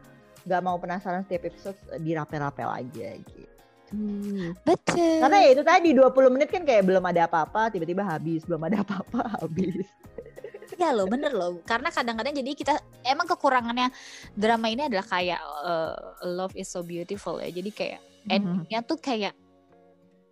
nggak 0.45 0.61
mau 0.65 0.75
penasaran 0.81 1.23
setiap 1.23 1.53
episode 1.53 1.77
dirapel-rapel 2.01 2.69
aja 2.69 3.17
gitu 3.17 3.54
Hmm. 3.95 4.51
Betul. 4.67 5.23
Karena 5.23 5.37
ya 5.39 5.49
itu 5.55 5.63
tadi 5.63 5.89
20 5.95 6.33
menit 6.35 6.49
kan 6.51 6.63
kayak 6.67 6.83
belum 6.83 7.03
ada 7.07 7.31
apa-apa, 7.31 7.71
tiba-tiba 7.71 8.03
habis, 8.03 8.43
belum 8.43 8.59
ada 8.67 8.83
apa-apa, 8.83 9.21
habis. 9.39 9.87
Ya 10.75 10.91
loh, 10.91 11.07
bener 11.07 11.31
loh. 11.31 11.63
Karena 11.63 11.87
kadang-kadang 11.87 12.35
jadi 12.35 12.51
kita 12.51 12.73
emang 13.07 13.29
kekurangannya 13.31 13.87
drama 14.35 14.67
ini 14.67 14.91
adalah 14.91 15.07
kayak 15.07 15.39
uh, 15.63 15.95
love 16.27 16.51
is 16.59 16.67
so 16.67 16.83
beautiful 16.83 17.39
ya. 17.39 17.47
Jadi 17.47 17.71
kayak 17.71 17.99
mm-hmm. 18.03 18.35
endingnya 18.35 18.79
tuh 18.83 18.99
kayak 18.99 19.33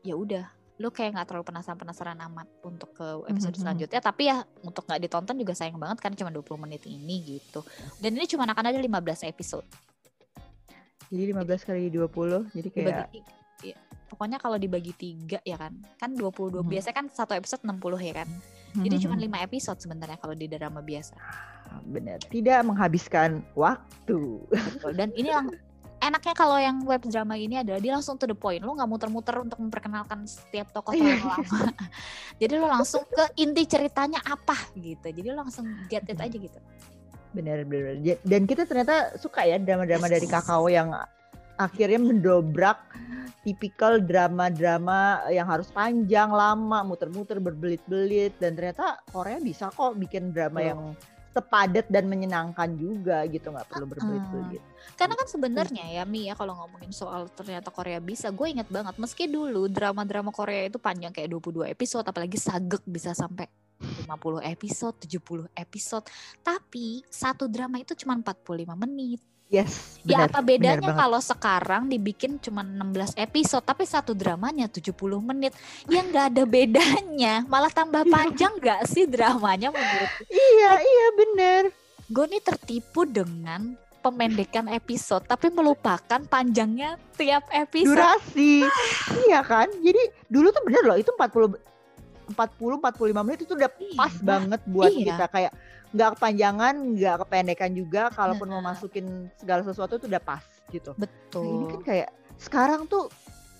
ya 0.04 0.16
udah, 0.20 0.44
lo 0.84 0.92
kayak 0.92 1.16
nggak 1.16 1.28
terlalu 1.32 1.48
penasaran-penasaran 1.48 2.20
amat 2.28 2.48
untuk 2.68 2.92
ke 2.92 3.08
episode 3.32 3.56
mm-hmm. 3.56 3.62
selanjutnya. 3.64 4.02
Tapi 4.04 4.24
ya 4.28 4.44
untuk 4.66 4.84
nggak 4.84 5.02
ditonton 5.08 5.40
juga 5.40 5.54
sayang 5.56 5.80
banget 5.80 6.04
kan 6.04 6.12
cuma 6.12 6.34
20 6.34 6.66
menit 6.68 6.84
ini 6.84 7.40
gitu. 7.40 7.64
Dan 8.04 8.20
ini 8.20 8.28
cuma 8.28 8.44
akan 8.44 8.74
ada 8.74 8.76
15 8.76 9.32
episode. 9.32 9.70
Jadi 11.14 11.30
15 11.30 11.70
kali 11.70 11.94
20, 11.94 12.58
jadi 12.58 12.70
kayak 12.74 12.88
dibagi, 12.90 13.22
ya, 13.22 13.43
pokoknya 14.14 14.38
kalau 14.38 14.62
dibagi 14.62 14.94
tiga 14.94 15.42
ya 15.42 15.58
kan? 15.58 15.74
Kan 15.98 16.14
22 16.14 16.62
hmm. 16.62 16.70
biasanya 16.70 16.96
kan 17.02 17.08
satu 17.10 17.34
episode 17.34 17.66
60 17.66 17.82
ya 17.98 18.14
kan? 18.22 18.30
Jadi 18.78 18.96
hmm. 18.96 19.04
cuma 19.10 19.16
lima 19.18 19.38
episode 19.42 19.82
sebenarnya 19.82 20.22
kalau 20.22 20.38
di 20.38 20.46
drama 20.46 20.86
biasa. 20.86 21.18
Ah, 21.74 21.82
benar 21.82 22.22
tidak 22.30 22.62
menghabiskan 22.62 23.42
waktu. 23.58 24.46
Betul. 24.46 24.94
dan 24.94 25.10
ini 25.18 25.34
yang 25.34 25.50
enaknya 25.98 26.36
kalau 26.38 26.62
yang 26.62 26.78
web 26.86 27.02
drama 27.10 27.34
ini 27.34 27.66
adalah 27.66 27.82
dia 27.82 27.98
langsung 27.98 28.22
to 28.22 28.30
the 28.30 28.38
point. 28.38 28.62
Lo 28.62 28.78
nggak 28.78 28.86
muter-muter 28.86 29.42
untuk 29.42 29.58
memperkenalkan 29.58 30.30
setiap 30.30 30.70
tokoh 30.70 30.94
terlalu 30.94 31.26
lama 31.26 31.74
jadi 32.42 32.54
lo 32.62 32.70
langsung 32.70 33.02
ke 33.10 33.26
inti 33.42 33.66
ceritanya 33.66 34.22
apa 34.22 34.54
gitu. 34.78 35.10
Jadi 35.10 35.28
lo 35.34 35.42
langsung 35.42 35.66
get 35.90 36.06
it 36.06 36.22
aja 36.22 36.38
gitu. 36.38 36.60
Benar 37.34 37.66
benar 37.66 37.98
dan 38.22 38.46
kita 38.46 38.70
ternyata 38.70 39.18
suka 39.18 39.42
ya 39.42 39.58
drama-drama 39.58 40.06
dari 40.06 40.30
kakao 40.30 40.70
yang 40.70 40.94
akhirnya 41.58 42.00
mendobrak 42.02 42.80
tipikal 43.44 44.00
drama-drama 44.00 45.28
yang 45.28 45.46
harus 45.52 45.68
panjang, 45.70 46.32
lama, 46.32 46.82
muter-muter, 46.88 47.44
berbelit-belit 47.44 48.40
dan 48.40 48.56
ternyata 48.56 49.04
Korea 49.12 49.38
bisa 49.44 49.68
kok 49.68 50.00
bikin 50.00 50.32
drama 50.32 50.60
oh. 50.60 50.64
yang 50.64 50.82
sepadat 51.34 51.90
dan 51.90 52.06
menyenangkan 52.06 52.78
juga 52.78 53.26
gitu 53.26 53.50
nggak 53.50 53.66
perlu 53.66 53.90
berbelit-belit. 53.90 54.62
Karena 54.94 55.18
kan 55.18 55.28
sebenarnya 55.28 55.86
ya 55.90 56.06
Mi 56.06 56.30
ya 56.30 56.38
kalau 56.38 56.54
ngomongin 56.54 56.94
soal 56.94 57.26
ternyata 57.34 57.74
Korea 57.74 57.98
bisa, 57.98 58.30
gue 58.30 58.48
inget 58.54 58.70
banget 58.70 58.96
meski 59.02 59.26
dulu 59.26 59.66
drama-drama 59.66 60.30
Korea 60.30 60.70
itu 60.70 60.78
panjang 60.78 61.10
kayak 61.10 61.34
22 61.34 61.74
episode 61.74 62.06
apalagi 62.06 62.38
Sagek 62.38 62.86
bisa 62.86 63.18
sampai 63.18 63.50
50 63.84 64.46
episode, 64.46 64.96
70 65.04 65.50
episode. 65.58 66.06
Tapi 66.46 67.02
satu 67.10 67.50
drama 67.50 67.82
itu 67.82 67.98
cuma 67.98 68.16
45 68.16 68.78
menit. 68.78 69.33
Yes, 69.54 70.02
ya 70.02 70.26
benar, 70.26 70.34
apa 70.34 70.40
benar 70.42 70.50
bedanya 70.50 70.90
kalau 70.98 71.22
sekarang 71.22 71.86
dibikin 71.86 72.42
cuma 72.42 72.66
16 72.66 73.14
episode 73.22 73.62
tapi 73.62 73.86
satu 73.86 74.18
dramanya 74.18 74.66
70 74.66 74.90
menit. 75.22 75.54
Ya 75.86 76.02
nggak 76.02 76.26
ada 76.34 76.44
bedanya, 76.50 77.46
malah 77.46 77.70
tambah 77.70 78.02
panjang 78.10 78.58
nggak 78.58 78.90
sih 78.90 79.06
dramanya 79.06 79.70
menurut 79.70 80.10
Iya, 80.34 80.72
iya 80.82 81.08
bener. 81.14 81.64
gue 82.14 82.26
nih 82.30 82.44
tertipu 82.44 83.08
dengan 83.08 83.74
pemendekan 84.04 84.68
episode 84.68 85.24
tapi 85.24 85.48
melupakan 85.54 86.20
panjangnya 86.26 86.98
tiap 87.16 87.46
episode. 87.54 87.96
Durasi. 87.96 88.66
iya 89.30 89.40
kan? 89.46 89.70
Jadi 89.70 90.02
dulu 90.28 90.50
tuh 90.50 90.66
bener 90.66 90.84
loh 90.84 90.98
itu 90.98 91.14
40 91.16 91.73
40 92.32 92.80
45 92.80 93.26
menit 93.28 93.40
itu 93.44 93.54
udah 93.54 93.72
pas 93.96 94.14
Iya, 94.14 94.24
banget 94.24 94.62
buat 94.66 94.92
iya. 94.92 95.06
kita 95.14 95.26
kayak 95.28 95.52
nggak 95.94 96.10
kepanjangan, 96.18 96.76
nggak 96.98 97.16
kependekan 97.28 97.72
juga. 97.76 98.10
Kalaupun 98.10 98.48
mau 98.50 98.62
Nah. 98.64 98.74
masukin 98.74 99.30
segala 99.38 99.62
sesuatu 99.62 100.00
itu 100.00 100.08
udah 100.10 100.24
pas 100.24 100.42
gitu. 100.72 100.96
Nah, 100.98 101.06
ini 101.06 101.66
kan 101.70 101.80
Betul. 101.80 101.84
kayak 101.86 102.10
sekarang 102.40 102.82
tuh 102.90 103.12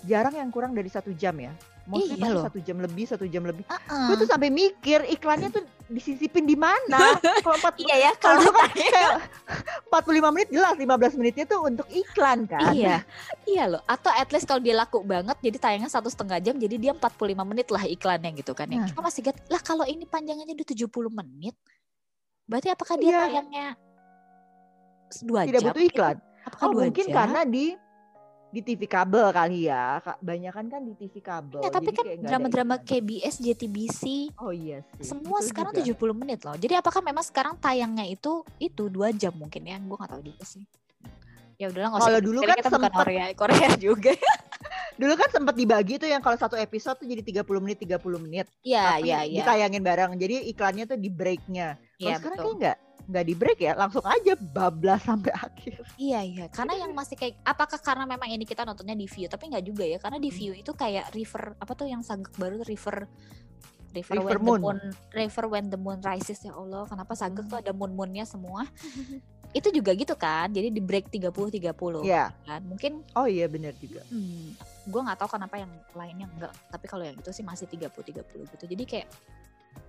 jarang 0.04 0.34
yang 0.34 0.50
kurang 0.50 0.74
dari 0.74 0.90
satu 0.90 1.14
jam 1.14 1.38
ya. 1.38 1.54
Mostly 1.84 2.16
Iya 2.16 2.32
loh. 2.32 2.44
satu 2.44 2.60
jam 2.60 2.80
lebih, 2.80 3.04
satu 3.04 3.26
jam 3.26 3.44
lebih. 3.44 3.68
Heeh. 3.68 4.06
Gue 4.08 4.16
tuh 4.16 4.30
sampai 4.30 4.48
mikir 4.48 5.04
iklannya 5.06 5.52
tuh 5.52 5.62
disisipin 5.86 6.44
di 6.44 6.56
mana. 6.56 7.20
Kalau 7.44 7.60
empat 7.60 7.76
Iya 7.76 7.96
ya 8.00 8.12
kalau 8.16 8.40
kan 8.56 8.72
kayak 8.72 9.20
45 9.92 10.34
menit 10.34 10.48
jelas 10.50 10.74
15 10.74 11.20
menitnya 11.20 11.46
tuh 11.46 11.60
untuk 11.62 11.84
iklan 11.92 12.48
kan. 12.48 12.72
Iya, 12.72 13.04
iya 13.44 13.64
loh. 13.68 13.84
Atau 13.84 14.10
at 14.10 14.32
least 14.32 14.48
kalau 14.48 14.58
dia 14.58 14.74
laku 14.74 15.04
banget, 15.04 15.36
jadi 15.38 15.58
tayangnya 15.60 15.92
satu 15.92 16.08
setengah 16.08 16.40
jam, 16.40 16.56
jadi 16.56 16.76
dia 16.78 16.92
45 16.94 17.20
menit 17.44 17.68
lah 17.68 17.84
iklannya 17.84 18.32
gitu 18.34 18.52
kan 18.52 18.66
ya. 18.66 18.80
Nah. 18.80 18.88
Cuma 18.88 19.02
masih 19.06 19.22
get, 19.22 19.36
lah 19.48 19.60
kalau 19.60 19.84
ini 19.84 20.04
panjangnya 20.04 20.48
udah 20.50 20.64
70 20.66 20.88
menit, 21.12 21.56
berarti 22.46 22.68
apakah 22.70 22.96
dia 22.96 23.10
Iya. 23.10 23.20
tayangnya 23.22 23.68
dua 25.22 25.42
Tidak 25.46 25.62
jam? 25.62 25.68
butuh 25.70 25.84
iklan. 25.84 26.16
Apakah 26.44 26.64
Oh 26.66 26.72
mungkin 26.74 27.06
jam? 27.06 27.14
karena 27.14 27.42
di 27.44 27.66
di 28.54 28.62
TV 28.62 28.86
kabel 28.86 29.34
kali 29.34 29.66
ya. 29.66 29.98
Ka- 29.98 30.22
Banyakan 30.22 30.66
kan 30.70 30.80
di 30.80 30.94
TV 30.94 31.18
kabel. 31.20 31.60
Ya, 31.60 31.70
tapi 31.70 31.90
kan 31.90 32.06
drama-drama. 32.22 32.76
KBS, 32.80 33.42
JTBC, 33.42 34.30
Oh 34.38 34.54
iya 34.54 34.86
sih. 34.94 35.10
semua 35.10 35.42
betul 35.42 35.50
sekarang 35.50 35.74
juga. 35.74 36.14
70 36.14 36.14
menit 36.16 36.40
loh. 36.42 36.54
Jadi 36.54 36.74
apakah 36.76 37.02
memang 37.02 37.24
sekarang 37.24 37.58
tayangnya 37.58 38.06
itu 38.06 38.46
itu 38.58 38.88
dua 38.88 39.10
jam 39.10 39.34
mungkin 39.34 39.66
ya? 39.66 39.78
Gue 39.80 39.98
nggak 39.98 40.12
tahu 40.12 40.22
juga 40.24 40.44
sih. 40.44 40.62
Ya 41.56 41.70
udahlah 41.70 41.96
Kalau 41.96 42.20
dulu 42.20 42.40
kan 42.44 42.56
kita 42.56 42.70
bukan 42.70 42.82
sempet- 42.84 42.94
Korea 42.96 43.26
Korea 43.34 43.68
juga. 43.90 44.14
Dulu 44.94 45.14
kan 45.16 45.30
sempat 45.32 45.56
dibagi 45.56 45.98
tuh 45.98 46.06
yang 46.06 46.22
kalau 46.22 46.36
satu 46.36 46.54
episode 46.54 46.94
tuh 46.96 47.08
jadi 47.08 47.22
30 47.42 47.46
menit 47.58 47.82
30 47.82 47.98
menit. 48.20 48.46
Iya, 48.62 49.02
iya, 49.02 49.20
iya. 49.24 49.42
ditayangin 49.42 49.82
bareng. 49.82 50.14
Jadi 50.14 50.46
iklannya 50.48 50.86
tuh 50.86 50.98
di 50.98 51.10
breaknya. 51.10 51.82
Kalau 51.98 51.98
Iya, 52.00 52.14
sekarang 52.16 52.38
betul. 52.38 52.46
kayak 52.46 52.58
nggak 52.62 52.78
nggak 53.04 53.26
di 53.28 53.36
break 53.36 53.60
ya, 53.60 53.74
langsung 53.76 54.04
aja 54.04 54.34
bablas 54.40 55.04
sampai 55.04 55.34
akhir. 55.48 55.84
Iya 56.00 56.20
iya, 56.24 56.46
karena 56.48 56.74
yang 56.80 56.92
masih 56.96 57.20
kayak 57.20 57.36
apakah 57.44 57.80
karena 57.80 58.08
memang 58.08 58.32
ini 58.32 58.48
kita 58.48 58.64
nontonnya 58.64 58.96
di 58.96 59.08
view, 59.08 59.28
tapi 59.28 59.52
nggak 59.52 59.66
juga 59.66 59.84
ya, 59.84 59.98
karena 60.00 60.18
di 60.18 60.32
Hmm. 60.32 60.38
view 60.40 60.52
itu 60.56 60.72
kayak 60.72 61.12
river 61.12 61.56
apa 61.60 61.72
tuh 61.76 61.88
yang 61.92 62.00
sagek 62.00 62.32
baru 62.40 62.64
river 62.64 63.08
river, 63.94 64.14
River 64.18 64.26
when 64.26 64.42
Moon. 64.42 64.58
the 64.58 64.64
moon 64.66 64.80
river 65.14 65.46
when 65.46 65.66
the 65.70 65.78
moon 65.78 66.00
rises 66.02 66.40
ya 66.42 66.56
Allah, 66.56 66.88
kenapa 66.88 67.14
Hmm. 67.14 67.36
tuh 67.46 67.58
ada 67.62 67.72
moon 67.76 67.92
moonnya 67.94 68.26
semua? 68.26 68.66
itu 69.54 69.70
juga 69.70 69.94
gitu 69.94 70.18
kan, 70.18 70.50
jadi 70.50 70.74
di 70.74 70.82
break 70.82 71.14
30 71.14 71.54
30 71.54 72.02
Iya. 72.02 72.34
kan, 72.42 72.62
mungkin 72.66 73.06
Oh 73.14 73.30
iya 73.30 73.46
benar 73.46 73.78
juga. 73.78 74.02
hmm, 74.10 74.58
gue 74.90 75.02
nggak 75.06 75.18
tahu 75.22 75.30
kenapa 75.38 75.62
yang 75.62 75.70
lainnya 75.94 76.26
enggak, 76.26 76.54
tapi 76.74 76.90
kalau 76.90 77.06
yang 77.06 77.14
itu 77.14 77.30
sih 77.30 77.46
masih 77.46 77.70
30 77.70 78.02
30 78.02 78.50
gitu, 78.50 78.66
jadi 78.66 78.84
kayak 78.88 79.08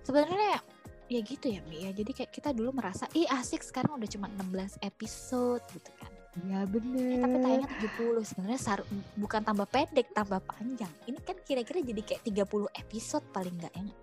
sebenarnya 0.05 0.61
ya 1.07 1.19
gitu 1.19 1.45
ya 1.47 1.61
Mi 1.63 1.85
ya, 1.85 1.91
jadi 1.91 2.11
kayak 2.11 2.31
kita 2.31 2.49
dulu 2.49 2.73
merasa 2.73 3.05
ih 3.11 3.27
asik 3.27 3.61
sekarang 3.61 3.95
udah 3.95 4.07
cuma 4.07 4.25
16 4.27 4.81
episode 4.81 5.61
gitu 5.69 5.91
kan. 5.95 6.11
Eh, 6.35 6.67
bener. 6.67 7.23
tapi 7.23 7.37
tayangnya 7.39 7.69
70 7.79 8.19
sebenarnya 8.21 8.59
sar- 8.59 8.83
bukan 9.15 9.39
tambah 9.39 9.63
pendek 9.65 10.11
tambah 10.11 10.43
panjang 10.43 10.91
ini 11.05 11.15
kan 11.17 11.39
kira-kira 11.39 11.79
jadi 11.79 12.01
kayak 12.03 12.21
30 12.27 12.67
episode 12.75 13.23
paling 13.31 13.55
nggak 13.55 13.71
ya 13.71 13.81
nggak? 13.81 13.99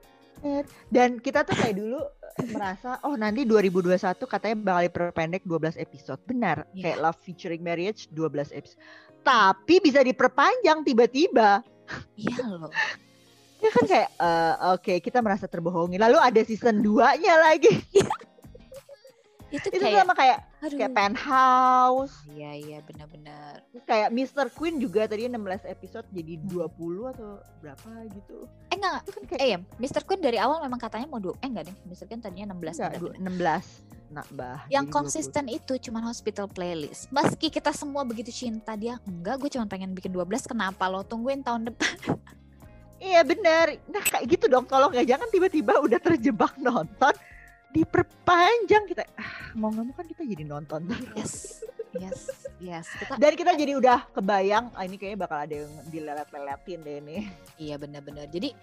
Dan 0.88 1.21
kita 1.21 1.45
tuh 1.45 1.53
kayak 1.53 1.77
dulu 1.77 2.01
merasa 2.49 2.97
oh 3.03 3.15
nanti 3.15 3.45
2021 3.45 3.95
katanya 4.17 4.57
bakal 4.57 4.83
diperpendek 4.83 5.43
12 5.45 5.77
episode. 5.77 6.19
Benar, 6.25 6.65
Iya. 6.73 6.83
kayak 6.83 6.99
Love 7.01 7.21
Featuring 7.21 7.61
Marriage 7.61 8.09
12 8.09 8.49
episode. 8.51 8.81
Tapi 9.21 9.75
bisa 9.79 10.01
diperpanjang 10.01 10.83
tiba-tiba. 10.83 11.61
iya 12.17 12.43
loh 12.49 12.73
Ya 13.62 13.70
kan 13.70 13.85
kayak 13.87 14.09
eh, 14.12 14.55
oke 14.72 14.94
kita 15.01 15.18
merasa 15.18 15.46
terbohongi. 15.46 15.94
Lalu 15.94 16.18
ada 16.18 16.40
season 16.42 16.79
2-nya 16.79 17.35
lagi. 17.40 17.72
itu 19.48 19.68
Itu 19.68 19.79
kayak 19.79 20.01
sama 20.01 20.14
kayak 20.14 20.38
aduh 20.59 20.79
kayak 20.81 20.92
Penthouse, 20.96 22.14
iya 22.27 22.57
iya 22.57 22.79
benar-benar 22.81 23.61
kayak 23.85 24.09
Mr. 24.09 24.48
Queen 24.48 24.81
juga 24.81 25.05
tadinya 25.05 25.37
16 25.37 25.68
episode 25.68 26.09
jadi 26.09 26.40
Hmm. 26.40 26.72
20 26.72 27.12
atau 27.12 27.31
berapa 27.61 27.88
gitu. 28.09 28.48
eh 28.66 28.75
enggak 28.75 29.05
Itu 29.05 29.11
kan 29.12 29.22
kayak 29.29 29.40
eh 29.40 29.48
ya 29.51 29.59
Mr. 29.77 30.03
Queen 30.03 30.20
dari 30.20 30.40
awal 30.40 30.57
memang 30.59 30.81
katanya 30.81 31.05
mau 31.07 31.20
dua 31.20 31.37
eh 31.37 31.46
enggak 31.46 31.68
deh 31.68 31.77
Mr. 31.85 32.09
Queen 32.09 32.18
tadinya 32.18 32.46
16 32.51 32.64
enggak, 32.72 32.90
benar-benar. 32.96 32.96
du- 32.96 33.16
16 33.20 33.64
nambah. 34.11 34.57
yang 34.68 34.85
jadi 34.85 34.88
20. 34.88 34.96
konsisten 34.96 35.44
itu 35.46 35.72
cuma 35.83 36.01
hospital 36.01 36.46
playlist 36.46 37.03
meski 37.11 37.46
kita 37.46 37.70
semua 37.70 38.03
begitu 38.03 38.29
cinta 38.31 38.72
dia 38.72 38.96
enggak 39.05 39.37
gue 39.37 39.51
cuma 39.51 39.64
pengen 39.66 39.92
bikin 39.92 40.11
12 40.11 40.25
kenapa 40.46 40.85
lo 40.87 41.01
tungguin 41.03 41.40
tahun 41.40 41.68
depan 41.68 41.92
Iya 43.03 43.21
benar. 43.27 43.67
Nah 43.91 44.05
kayak 44.07 44.25
gitu 44.31 44.47
dong. 44.47 44.65
Tolong 44.71 44.95
ya 44.95 45.03
jangan 45.03 45.27
tiba-tiba 45.35 45.83
udah 45.83 45.99
terjebak 45.99 46.55
nonton 46.62 47.15
diperpanjang 47.75 48.85
kita. 48.87 49.03
Ah, 49.19 49.51
mau 49.59 49.75
nggak 49.75 49.85
mau 49.91 49.95
kan 49.99 50.07
kita 50.07 50.23
jadi 50.23 50.45
nonton. 50.47 50.87
yes 51.19 51.67
yes 51.93 52.47
yes 52.62 52.87
kita 53.01 53.19
Dan 53.19 53.33
kita 53.35 53.53
jadi 53.59 53.73
udah 53.75 54.07
kebayang. 54.15 54.71
Ah, 54.79 54.87
ini 54.87 55.01
kayaknya 55.01 55.19
bakal 55.19 55.38
ada 55.43 55.55
yang 55.67 55.73
dilelet-leletin 55.91 56.79
deh 56.87 56.99
nih. 57.03 57.23
Iya 57.59 57.75
benar-benar. 57.81 58.31
Jadi 58.31 58.55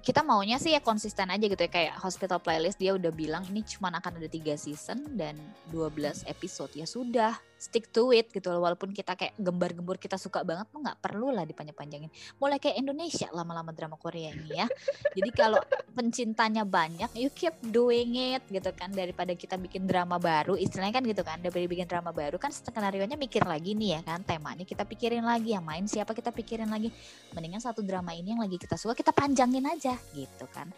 kita 0.00 0.24
maunya 0.24 0.56
sih 0.56 0.72
ya 0.72 0.80
konsisten 0.80 1.28
aja 1.28 1.44
gitu 1.44 1.60
ya 1.60 1.70
kayak 1.70 1.94
Hospital 2.00 2.40
Playlist 2.40 2.80
dia 2.80 2.96
udah 2.96 3.12
bilang 3.12 3.44
ini 3.52 3.62
cuma 3.62 3.92
akan 3.92 4.18
ada 4.18 4.26
tiga 4.26 4.56
season 4.58 5.14
dan 5.14 5.36
12 5.70 6.24
episode 6.26 6.72
ya 6.74 6.88
sudah 6.88 7.36
stick 7.64 7.88
to 7.88 8.12
it 8.12 8.28
gitu 8.28 8.52
loh 8.52 8.60
walaupun 8.68 8.92
kita 8.92 9.16
kayak 9.16 9.32
gembar-gembur 9.40 9.96
kita 9.96 10.20
suka 10.20 10.44
banget 10.44 10.68
tuh 10.68 10.84
nggak 10.84 11.00
perlu 11.00 11.32
lah 11.32 11.48
dipanjang-panjangin. 11.48 12.12
Mulai 12.36 12.60
kayak 12.60 12.76
Indonesia 12.76 13.32
lama-lama 13.32 13.72
drama 13.72 13.96
Korea 13.96 14.36
ini 14.36 14.60
ya. 14.60 14.68
Jadi 15.16 15.30
kalau 15.32 15.64
pencintanya 15.96 16.68
banyak 16.68 17.08
you 17.16 17.32
keep 17.32 17.56
doing 17.72 18.36
it 18.36 18.44
gitu 18.52 18.68
kan 18.76 18.92
daripada 18.92 19.32
kita 19.32 19.56
bikin 19.56 19.88
drama 19.88 20.20
baru 20.20 20.60
istilahnya 20.60 21.00
kan 21.00 21.04
gitu 21.08 21.24
kan 21.24 21.40
daripada 21.40 21.64
bikin 21.64 21.88
drama 21.88 22.12
baru 22.12 22.36
kan 22.36 22.52
skenario 22.52 23.00
nya 23.08 23.16
mikir 23.16 23.48
lagi 23.48 23.72
nih 23.72 23.96
ya 23.96 24.00
kan 24.04 24.20
temanya 24.20 24.68
kita 24.68 24.84
pikirin 24.84 25.24
lagi 25.24 25.56
yang 25.56 25.64
main 25.64 25.88
siapa 25.88 26.12
kita 26.12 26.28
pikirin 26.28 26.68
lagi. 26.68 26.92
Mendingan 27.32 27.64
satu 27.64 27.80
drama 27.80 28.12
ini 28.12 28.36
yang 28.36 28.44
lagi 28.44 28.60
kita 28.60 28.76
suka 28.76 28.92
kita 28.92 29.16
panjangin 29.16 29.64
aja 29.64 29.96
gitu 30.12 30.44
kan. 30.52 30.68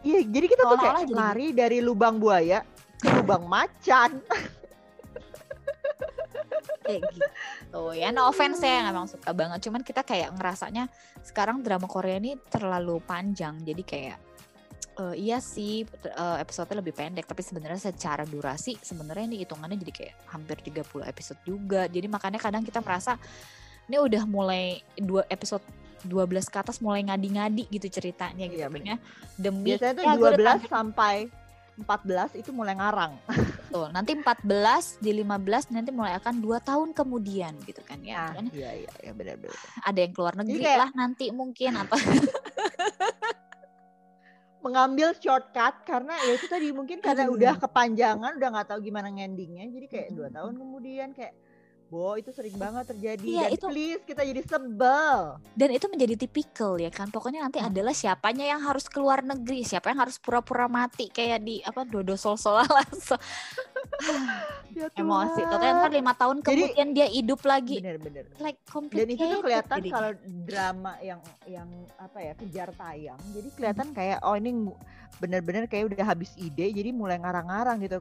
Iya, 0.00 0.24
jadi 0.24 0.46
kita 0.48 0.62
tuh 0.64 0.78
kayak 0.80 1.12
lari 1.12 1.52
dari 1.52 1.84
lubang 1.84 2.16
buaya 2.16 2.64
ke 2.96 3.08
lubang 3.20 3.44
macan. 3.44 4.16
kayak 6.80 7.00
gitu. 7.12 7.26
Ya 7.94 8.08
no 8.10 8.26
offense 8.26 8.60
ya 8.64 8.84
memang 8.88 9.06
suka 9.06 9.30
banget. 9.32 9.60
Cuman 9.68 9.84
kita 9.84 10.02
kayak 10.02 10.34
ngerasanya 10.36 10.88
sekarang 11.20 11.60
drama 11.60 11.86
Korea 11.86 12.16
ini 12.18 12.36
terlalu 12.48 12.98
panjang. 13.04 13.60
Jadi 13.60 13.82
kayak 13.84 14.18
eh, 15.00 15.14
iya 15.20 15.38
sih 15.38 15.84
eh, 15.86 16.36
episode 16.40 16.72
lebih 16.72 16.96
pendek. 16.96 17.28
Tapi 17.28 17.42
sebenarnya 17.44 17.80
secara 17.80 18.24
durasi 18.24 18.80
sebenarnya 18.80 19.24
ini 19.28 19.36
hitungannya 19.44 19.76
jadi 19.80 19.92
kayak 19.92 20.14
hampir 20.32 20.56
30 20.64 21.04
episode 21.06 21.40
juga. 21.44 21.86
Jadi 21.86 22.06
makanya 22.08 22.40
kadang 22.40 22.64
kita 22.64 22.80
merasa 22.80 23.20
ini 23.90 23.98
udah 23.98 24.22
mulai 24.24 24.80
dua 24.96 25.26
episode 25.26 25.62
12 26.00 26.48
ke 26.48 26.56
atas 26.56 26.80
mulai 26.80 27.04
ngadi-ngadi 27.04 27.68
gitu 27.68 28.00
ceritanya 28.00 28.48
gitu 28.48 28.64
Iya, 28.64 28.72
kan 28.72 28.72
bener. 28.72 28.88
ya. 28.88 28.96
Demi 29.36 29.68
Biasanya 29.76 29.92
tuh 29.92 30.04
ya, 30.08 30.12
gua 30.16 30.28
udah 30.32 30.56
12 30.56 30.72
sampai 30.72 31.14
14 31.76 32.40
itu 32.40 32.50
mulai 32.56 32.74
ngarang. 32.76 33.12
Betul. 33.70 33.86
Nanti 33.94 34.12
14 34.18 34.98
di 34.98 35.10
15 35.14 35.70
nanti 35.70 35.90
mulai 35.94 36.18
akan 36.18 36.42
dua 36.42 36.58
tahun 36.58 36.90
kemudian 36.90 37.54
gitu 37.62 37.78
kan 37.86 38.02
ya. 38.02 38.34
Kan 38.34 38.50
iya 38.50 38.74
iya 38.74 38.90
iya 39.06 39.12
benar-benar. 39.14 39.54
ada 39.86 39.98
yang 40.02 40.10
keluar 40.10 40.34
negeri 40.34 40.58
kayak- 40.58 40.80
lah 40.82 40.90
nanti 40.98 41.30
mungkin 41.30 41.78
atau 41.78 41.94
mengambil 44.60 45.16
shortcut 45.16 45.86
karena 45.88 46.12
ya 46.20 46.32
itu 46.36 46.44
tadi 46.44 46.68
mungkin 46.74 47.00
karena 47.00 47.24
Aduh. 47.24 47.38
udah 47.40 47.54
kepanjangan 47.56 48.36
udah 48.36 48.48
nggak 48.52 48.68
tahu 48.68 48.84
gimana 48.84 49.08
endingnya 49.08 49.64
jadi 49.72 49.86
kayak 49.88 50.08
dua 50.12 50.28
tahun 50.28 50.52
kemudian 50.60 51.08
kayak 51.16 51.32
Bo, 51.90 52.14
itu 52.14 52.30
sering 52.30 52.54
banget 52.54 52.86
terjadi. 52.86 53.26
Iya, 53.26 53.44
Dan 53.44 53.54
itu- 53.58 53.66
please 53.66 54.02
kita 54.06 54.22
jadi 54.22 54.40
sebel. 54.46 55.42
Dan 55.52 55.68
itu 55.74 55.86
menjadi 55.90 56.14
tipikal 56.16 56.78
ya 56.78 56.86
kan. 56.86 57.10
Pokoknya 57.10 57.42
nanti 57.42 57.58
adalah 57.58 57.90
siapanya 57.90 58.46
yang 58.46 58.62
harus 58.62 58.86
keluar 58.86 59.20
negeri, 59.20 59.66
siapa 59.66 59.90
yang 59.90 59.98
harus 59.98 60.14
pura-pura 60.16 60.70
mati 60.70 61.10
kayak 61.10 61.42
di 61.42 61.58
apa 61.60 61.82
Dodo 61.82 62.14
Sol 62.14 62.38
Solalaso. 62.38 63.18
Ya 64.70 64.86
Emosi. 64.94 65.42
Tuhan. 65.42 65.50
Totalnya 65.50 65.82
ntar 65.82 65.90
lima 65.90 66.12
tahun 66.14 66.36
Jadi- 66.40 66.46
kemudian 66.70 66.88
dia 66.94 67.06
hidup 67.10 67.42
lagi. 67.42 67.82
Bener-bener. 67.82 68.24
Like 68.38 68.62
Dan 68.62 68.70
complicated. 68.70 69.18
itu 69.18 69.24
tuh 69.26 69.42
kelihatan 69.42 69.78
kalau 69.90 70.10
drama 70.46 70.92
yang 71.02 71.18
yang 71.44 71.66
apa 71.98 72.18
ya 72.22 72.32
kejar 72.38 72.70
tayang. 72.72 73.18
Jadi 73.34 73.48
kelihatan 73.50 73.90
kayak 73.90 74.22
oh 74.22 74.38
ini 74.38 74.70
bener-bener 75.18 75.66
kayak 75.66 75.90
udah 75.90 76.06
habis 76.06 76.30
ide, 76.38 76.70
jadi 76.70 76.94
mulai 76.94 77.18
ngarang-ngarang 77.18 77.82
gitu. 77.82 77.98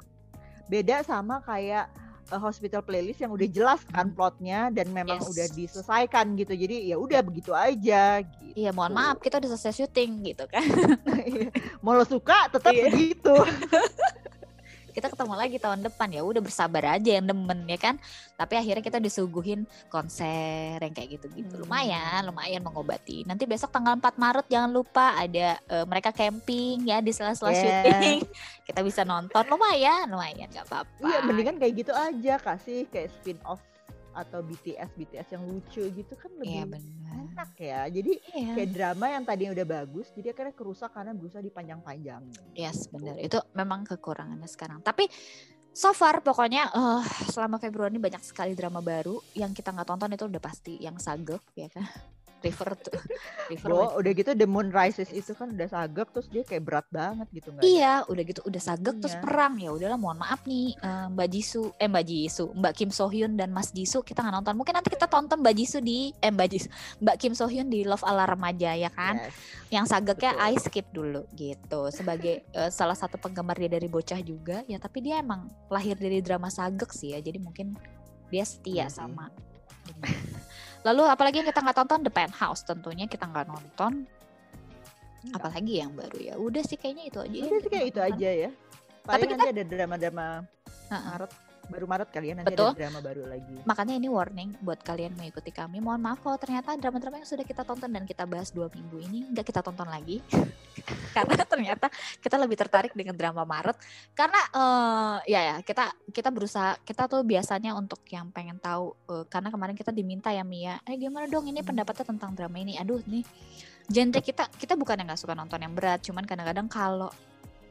Beda 0.70 1.02
sama 1.02 1.42
kayak 1.42 1.90
uh, 2.30 2.40
hospital 2.40 2.82
playlist 2.82 3.20
yang 3.20 3.30
udah 3.30 3.46
jelas 3.46 3.82
kan 3.88 4.10
plotnya 4.10 4.70
dan 4.70 4.90
memang 4.90 5.18
Yes. 5.18 5.30
udah 5.30 5.48
diselesaikan 5.52 6.34
gitu. 6.36 6.54
Jadi 6.54 6.88
ya 6.88 6.96
udah 6.96 7.20
begitu 7.20 7.52
aja. 7.52 8.22
Gitu. 8.22 8.54
Iya, 8.56 8.72
mohon 8.72 8.94
maaf 8.94 9.18
kita 9.18 9.38
udah 9.38 9.50
selesai 9.50 9.86
syuting 9.86 10.26
gitu 10.26 10.46
kan. 10.46 10.66
Mau 11.84 11.94
lo 11.94 12.04
suka 12.04 12.50
tetap 12.50 12.72
Iya. 12.72 12.90
begitu. 12.90 13.34
kita 15.00 15.16
ketemu 15.16 15.34
lagi 15.40 15.58
tahun 15.58 15.80
depan. 15.88 16.12
Ya 16.12 16.22
udah 16.22 16.44
bersabar 16.44 17.00
aja 17.00 17.10
yang 17.16 17.26
demen 17.26 17.64
ya 17.66 17.80
kan? 17.80 17.96
Tapi 18.36 18.54
akhirnya 18.60 18.84
kita 18.84 19.00
disuguhin 19.00 19.64
konser 19.88 20.76
yang 20.76 20.92
kayak 20.92 21.20
gitu-gitu. 21.20 21.56
Hmm. 21.56 21.64
lumayan 21.64 22.28
lumayan 22.28 22.60
mengobati. 22.60 23.24
Nanti 23.24 23.48
besok 23.48 23.72
tanggal 23.72 23.96
4 23.96 24.20
Maret 24.20 24.46
jangan 24.52 24.72
lupa 24.76 25.16
ada 25.16 25.56
eh, 25.56 25.86
mereka 25.88 26.12
camping 26.12 26.84
ya 26.84 27.00
di 27.00 27.16
sela-sela 27.16 27.50
Yeah. 27.50 27.64
syuting. 27.64 28.20
Kita 28.68 28.80
bisa 28.84 29.02
nonton. 29.08 29.42
Lumayan 29.48 30.12
lumayan 30.12 30.52
nggak 30.52 30.68
apa-apa. 30.68 31.02
Iya, 31.02 31.20
mendingan 31.26 31.56
kayak 31.58 31.74
gitu 31.80 31.94
aja 31.96 32.36
kasih 32.38 32.86
kayak 32.92 33.10
spin 33.16 33.40
off 33.48 33.69
atau 34.20 34.44
BTS 34.44 34.92
BTS 34.96 35.28
yang 35.36 35.44
lucu 35.48 35.84
gitu 35.88 36.14
kan 36.20 36.32
iya 36.44 36.68
lebih 36.68 36.76
benar 36.76 37.00
enak 37.40 37.52
ya. 37.56 37.82
Jadi 37.88 38.14
iya. 38.36 38.52
kayak 38.56 38.70
drama 38.76 39.06
yang 39.08 39.24
tadinya 39.24 39.52
udah 39.56 39.68
bagus 39.68 40.08
jadi 40.12 40.36
akhirnya 40.36 40.56
kerusak 40.56 40.92
karena 40.92 41.12
berusaha 41.16 41.40
dipanjang-panjang. 41.40 42.22
yes 42.54 42.92
benar 42.92 43.16
itu 43.16 43.40
memang 43.56 43.88
kekurangannya 43.88 44.50
sekarang. 44.50 44.84
Tapi 44.84 45.08
so 45.72 45.96
far 45.96 46.20
pokoknya 46.20 46.68
eh, 46.68 47.04
selama 47.32 47.58
Februari 47.58 47.96
ini 47.96 48.02
banyak 48.04 48.24
sekali 48.24 48.52
drama 48.54 48.84
baru. 48.84 49.20
Yang 49.34 49.64
kita 49.64 49.72
nggak 49.72 49.88
tonton 49.88 50.12
itu 50.12 50.26
udah 50.28 50.42
pasti 50.44 50.74
yang 50.84 51.00
sagep 51.00 51.42
ya 51.56 51.72
kan 51.72 51.88
River 52.42 52.70
tuh 52.76 52.96
River 53.52 53.68
Bo, 53.68 53.80
udah 53.96 54.12
gitu 54.12 54.32
The 54.32 54.44
Moon 54.44 54.70
Rises 54.70 55.10
itu 55.10 55.32
kan 55.32 55.52
udah 55.52 55.68
sagek 55.68 56.08
terus 56.10 56.28
dia 56.28 56.42
kayak 56.42 56.64
berat 56.64 56.88
banget 56.90 57.28
gitu 57.32 57.50
nggak 57.50 57.60
ada- 57.60 57.70
Iya, 57.70 57.94
udah 58.06 58.24
gitu 58.24 58.42
udah 58.42 58.62
sagek 58.62 58.96
terus 58.98 59.12
Iya. 59.12 59.22
perang 59.22 59.54
ya 59.56 59.70
udahlah 59.70 59.96
mohon 59.96 60.18
maaf 60.18 60.42
nih 60.44 60.74
eh, 60.74 61.06
Mbak 61.10 61.28
Jisoo 61.30 61.76
eh 61.76 61.86
Mbak 61.86 62.04
Jisoo 62.04 62.48
Mbak 62.54 62.74
Kim 62.74 62.90
So 62.90 63.06
Hyun 63.06 63.34
dan 63.34 63.50
Mas 63.50 63.70
Jisoo 63.70 64.02
kita 64.02 64.20
nggak 64.20 64.36
nonton 64.36 64.54
mungkin 64.54 64.74
nanti 64.74 64.90
kita 64.90 65.06
tonton 65.06 65.40
Mbak 65.40 65.54
Jisoo 65.54 65.80
di 65.80 66.12
eh 66.16 66.30
Mbak 66.30 66.48
Jisoo 66.48 66.72
Mbak 67.00 67.16
Kim 67.18 67.34
So 67.34 67.46
Hyun 67.46 67.68
di 67.68 67.82
Love 67.82 68.04
ala 68.04 68.24
Remaja 68.26 68.72
ya 68.72 68.88
kan 68.88 69.20
Yes. 69.20 69.34
yang 69.70 69.86
sageknya 69.86 70.32
betul. 70.34 70.46
I 70.46 70.56
skip 70.58 70.88
dulu 70.90 71.22
gitu 71.34 71.82
sebagai 71.90 72.42
eh, 72.46 72.70
salah 72.70 72.94
satu 72.94 73.16
penggemar 73.16 73.56
dia 73.56 73.68
dari 73.70 73.86
bocah 73.86 74.20
juga 74.20 74.64
ya 74.64 74.78
tapi 74.78 75.02
dia 75.02 75.20
emang 75.20 75.42
lahir 75.68 75.94
dari 75.94 76.20
drama 76.20 76.48
sagek 76.48 76.90
sih 76.90 77.12
ya 77.12 77.20
jadi 77.20 77.38
mungkin 77.38 77.76
dia 78.28 78.44
setia 78.44 78.86
sih. 78.86 78.98
sama 78.98 79.28
lalu 80.82 81.04
apalagi 81.06 81.36
yang 81.40 81.48
kita 81.48 81.60
nggak 81.60 81.78
tonton 81.78 82.00
The 82.02 82.12
Penthouse 82.12 82.62
tentunya 82.64 83.06
kita 83.06 83.26
nggak 83.26 83.48
nonton 83.48 84.08
Enggak. 85.20 85.36
apalagi 85.36 85.74
yang 85.78 85.92
baru 85.92 86.18
ya 86.18 86.34
udah 86.36 86.64
sih 86.64 86.76
kayaknya 86.76 87.04
itu 87.08 87.20
aja 87.20 87.38
Udah 87.44 87.60
sih 87.60 87.70
kayak 87.70 87.88
itu 87.88 88.00
aja 88.00 88.30
ya. 88.48 88.50
Paling 89.04 89.26
kita- 89.26 89.36
nanti 89.36 89.50
ada 89.52 89.64
drama-drama 89.66 90.28
Heeh. 90.88 91.04
Maret 91.12 91.32
baru 91.70 91.86
Maret 91.86 92.10
kali 92.10 92.34
ya 92.34 92.36
nanti 92.36 92.52
Betul. 92.52 92.74
ada 92.74 92.78
drama 92.78 93.00
baru 93.00 93.24
lagi. 93.30 93.56
Makanya 93.64 93.94
ini 93.96 94.08
warning 94.10 94.50
buat 94.60 94.82
kalian 94.82 95.14
mengikuti 95.16 95.54
kami. 95.54 95.78
Mohon 95.80 96.02
maaf 96.02 96.20
kalau 96.26 96.38
ternyata 96.42 96.74
drama-drama 96.76 97.22
yang 97.22 97.30
sudah 97.30 97.46
kita 97.46 97.62
tonton 97.62 97.90
dan 97.94 98.04
kita 98.04 98.26
bahas 98.26 98.50
dua 98.50 98.68
minggu 98.74 98.98
ini 99.00 99.30
nggak 99.30 99.46
kita 99.46 99.62
tonton 99.62 99.86
lagi. 99.86 100.20
Karena 101.16 101.46
ternyata 101.46 101.88
kita 102.20 102.36
lebih 102.42 102.58
tertarik 102.58 102.92
dengan 102.98 103.14
drama 103.14 103.46
Maret. 103.46 103.78
Karena 104.18 104.42
eh, 104.50 105.16
ya 105.32 105.42
ya 105.54 105.56
kita 105.62 105.94
kita 106.10 106.30
berusaha 106.34 106.76
kita 106.82 107.06
tuh 107.06 107.22
biasanya 107.22 107.78
untuk 107.78 108.02
yang 108.10 108.34
pengen 108.34 108.58
tahu 108.58 108.98
eh, 109.14 109.26
karena 109.30 109.54
kemarin 109.54 109.78
kita 109.78 109.94
diminta 109.94 110.34
ya 110.34 110.42
Mia, 110.42 110.82
eh 110.84 110.98
gimana 110.98 111.30
dong 111.30 111.46
ini 111.46 111.62
Hmm. 111.62 111.76
pendapatnya 111.76 112.06
tentang 112.10 112.32
drama 112.34 112.58
ini. 112.58 112.80
Aduh 112.82 113.04
nih 113.06 113.22
genre 113.90 114.22
kita 114.22 114.50
kita 114.58 114.74
bukan 114.74 114.98
yang 115.02 115.08
nggak 115.10 115.22
suka 115.22 115.34
nonton 115.38 115.60
yang 115.62 115.74
berat, 115.78 116.02
cuman 116.02 116.26
kadang-kadang 116.26 116.66
kalau 116.66 117.10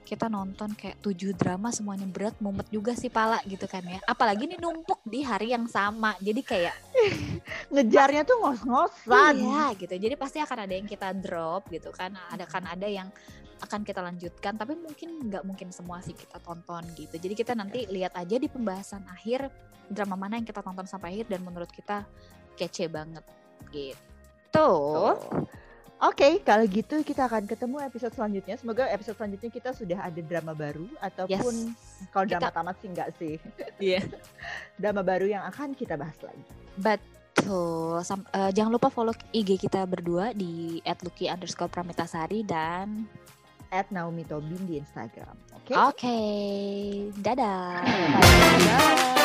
kita 0.08 0.32
nonton 0.32 0.72
kayak 0.72 1.04
tujuh 1.04 1.36
drama 1.36 1.68
semuanya 1.68 2.08
berat 2.08 2.32
mumet 2.40 2.64
juga 2.72 2.96
sih 2.96 3.12
pala 3.12 3.36
gitu 3.44 3.68
kan 3.68 3.84
ya. 3.84 4.00
Apalagi 4.08 4.48
ini 4.48 4.56
numpuk 4.56 5.04
di 5.04 5.20
hari 5.20 5.52
yang 5.52 5.68
sama. 5.68 6.16
Jadi 6.24 6.40
kayak 6.40 6.72
Ngejarnya 7.76 8.24
tuh 8.24 8.40
ngos-ngosan. 8.40 9.36
iya 9.36 9.68
gitu. 9.76 9.92
Jadi 9.92 10.16
pasti 10.16 10.40
akan 10.40 10.64
ada 10.64 10.72
yang 10.72 10.88
kita 10.88 11.12
drop 11.12 11.68
gitu 11.68 11.92
kan. 11.92 12.16
Ada 12.32 12.48
kan 12.48 12.64
ada 12.64 12.88
yang 12.88 13.12
akan 13.60 13.84
kita 13.84 14.00
lanjutkan. 14.00 14.56
Tapi 14.56 14.80
mungkin 14.80 15.28
nggak 15.28 15.44
mungkin 15.44 15.68
semua 15.76 16.00
sih 16.00 16.16
kita 16.16 16.40
tonton 16.40 16.88
gitu. 16.96 17.20
Jadi 17.20 17.36
kita 17.36 17.52
nanti 17.52 17.84
lihat 17.92 18.16
aja 18.16 18.40
di 18.40 18.48
pembahasan 18.48 19.04
akhir 19.12 19.52
drama 19.92 20.16
mana 20.16 20.40
yang 20.40 20.48
kita 20.48 20.64
tonton 20.64 20.88
sampai 20.88 21.20
akhir. 21.20 21.36
Dan 21.36 21.44
menurut 21.44 21.68
kita 21.68 22.08
kece 22.56 22.88
banget 22.88 23.28
gitu. 23.68 24.00
Tuh. 24.48 25.20
Oke, 25.98 26.38
kalau 26.46 26.62
gitu 26.70 27.02
kita 27.02 27.26
akan 27.26 27.42
ketemu 27.50 27.82
episode 27.82 28.14
selanjutnya. 28.14 28.54
Semoga 28.54 28.86
episode 28.86 29.18
selanjutnya 29.18 29.50
kita 29.50 29.70
sudah 29.74 29.98
ada 30.06 30.20
drama 30.22 30.54
baru 30.54 30.86
ataupun 31.02 31.74
kalau 32.14 32.22
Kita- 32.22 32.38
drama 32.38 32.50
tamat 32.54 32.74
sih 32.78 32.88
enggak 32.88 33.10
sih. 33.18 33.34
Iya. 33.82 34.06
drama 34.82 35.02
baru 35.02 35.26
yang 35.26 35.42
akan 35.50 35.74
kita 35.74 35.98
bahas 35.98 36.14
lagi. 36.22 36.46
Betul. 36.78 37.98
Sam- 38.06 38.30
eh, 38.30 38.54
jangan 38.54 38.78
lupa 38.78 38.94
follow 38.94 39.10
IG 39.34 39.58
kita 39.58 39.82
berdua 39.90 40.30
di 40.30 40.78
@lucky 40.86 41.26
underscore 41.26 41.66
pramitasari 41.66 42.46
dan 42.46 43.10
At 43.68 43.90
Naomi 43.90 44.22
Tobin 44.22 44.70
di 44.70 44.78
Instagram. 44.78 45.34
Oke. 45.58 45.74
oke, 45.74 46.18
dadah. 47.18 47.82
Bye. 47.82 49.17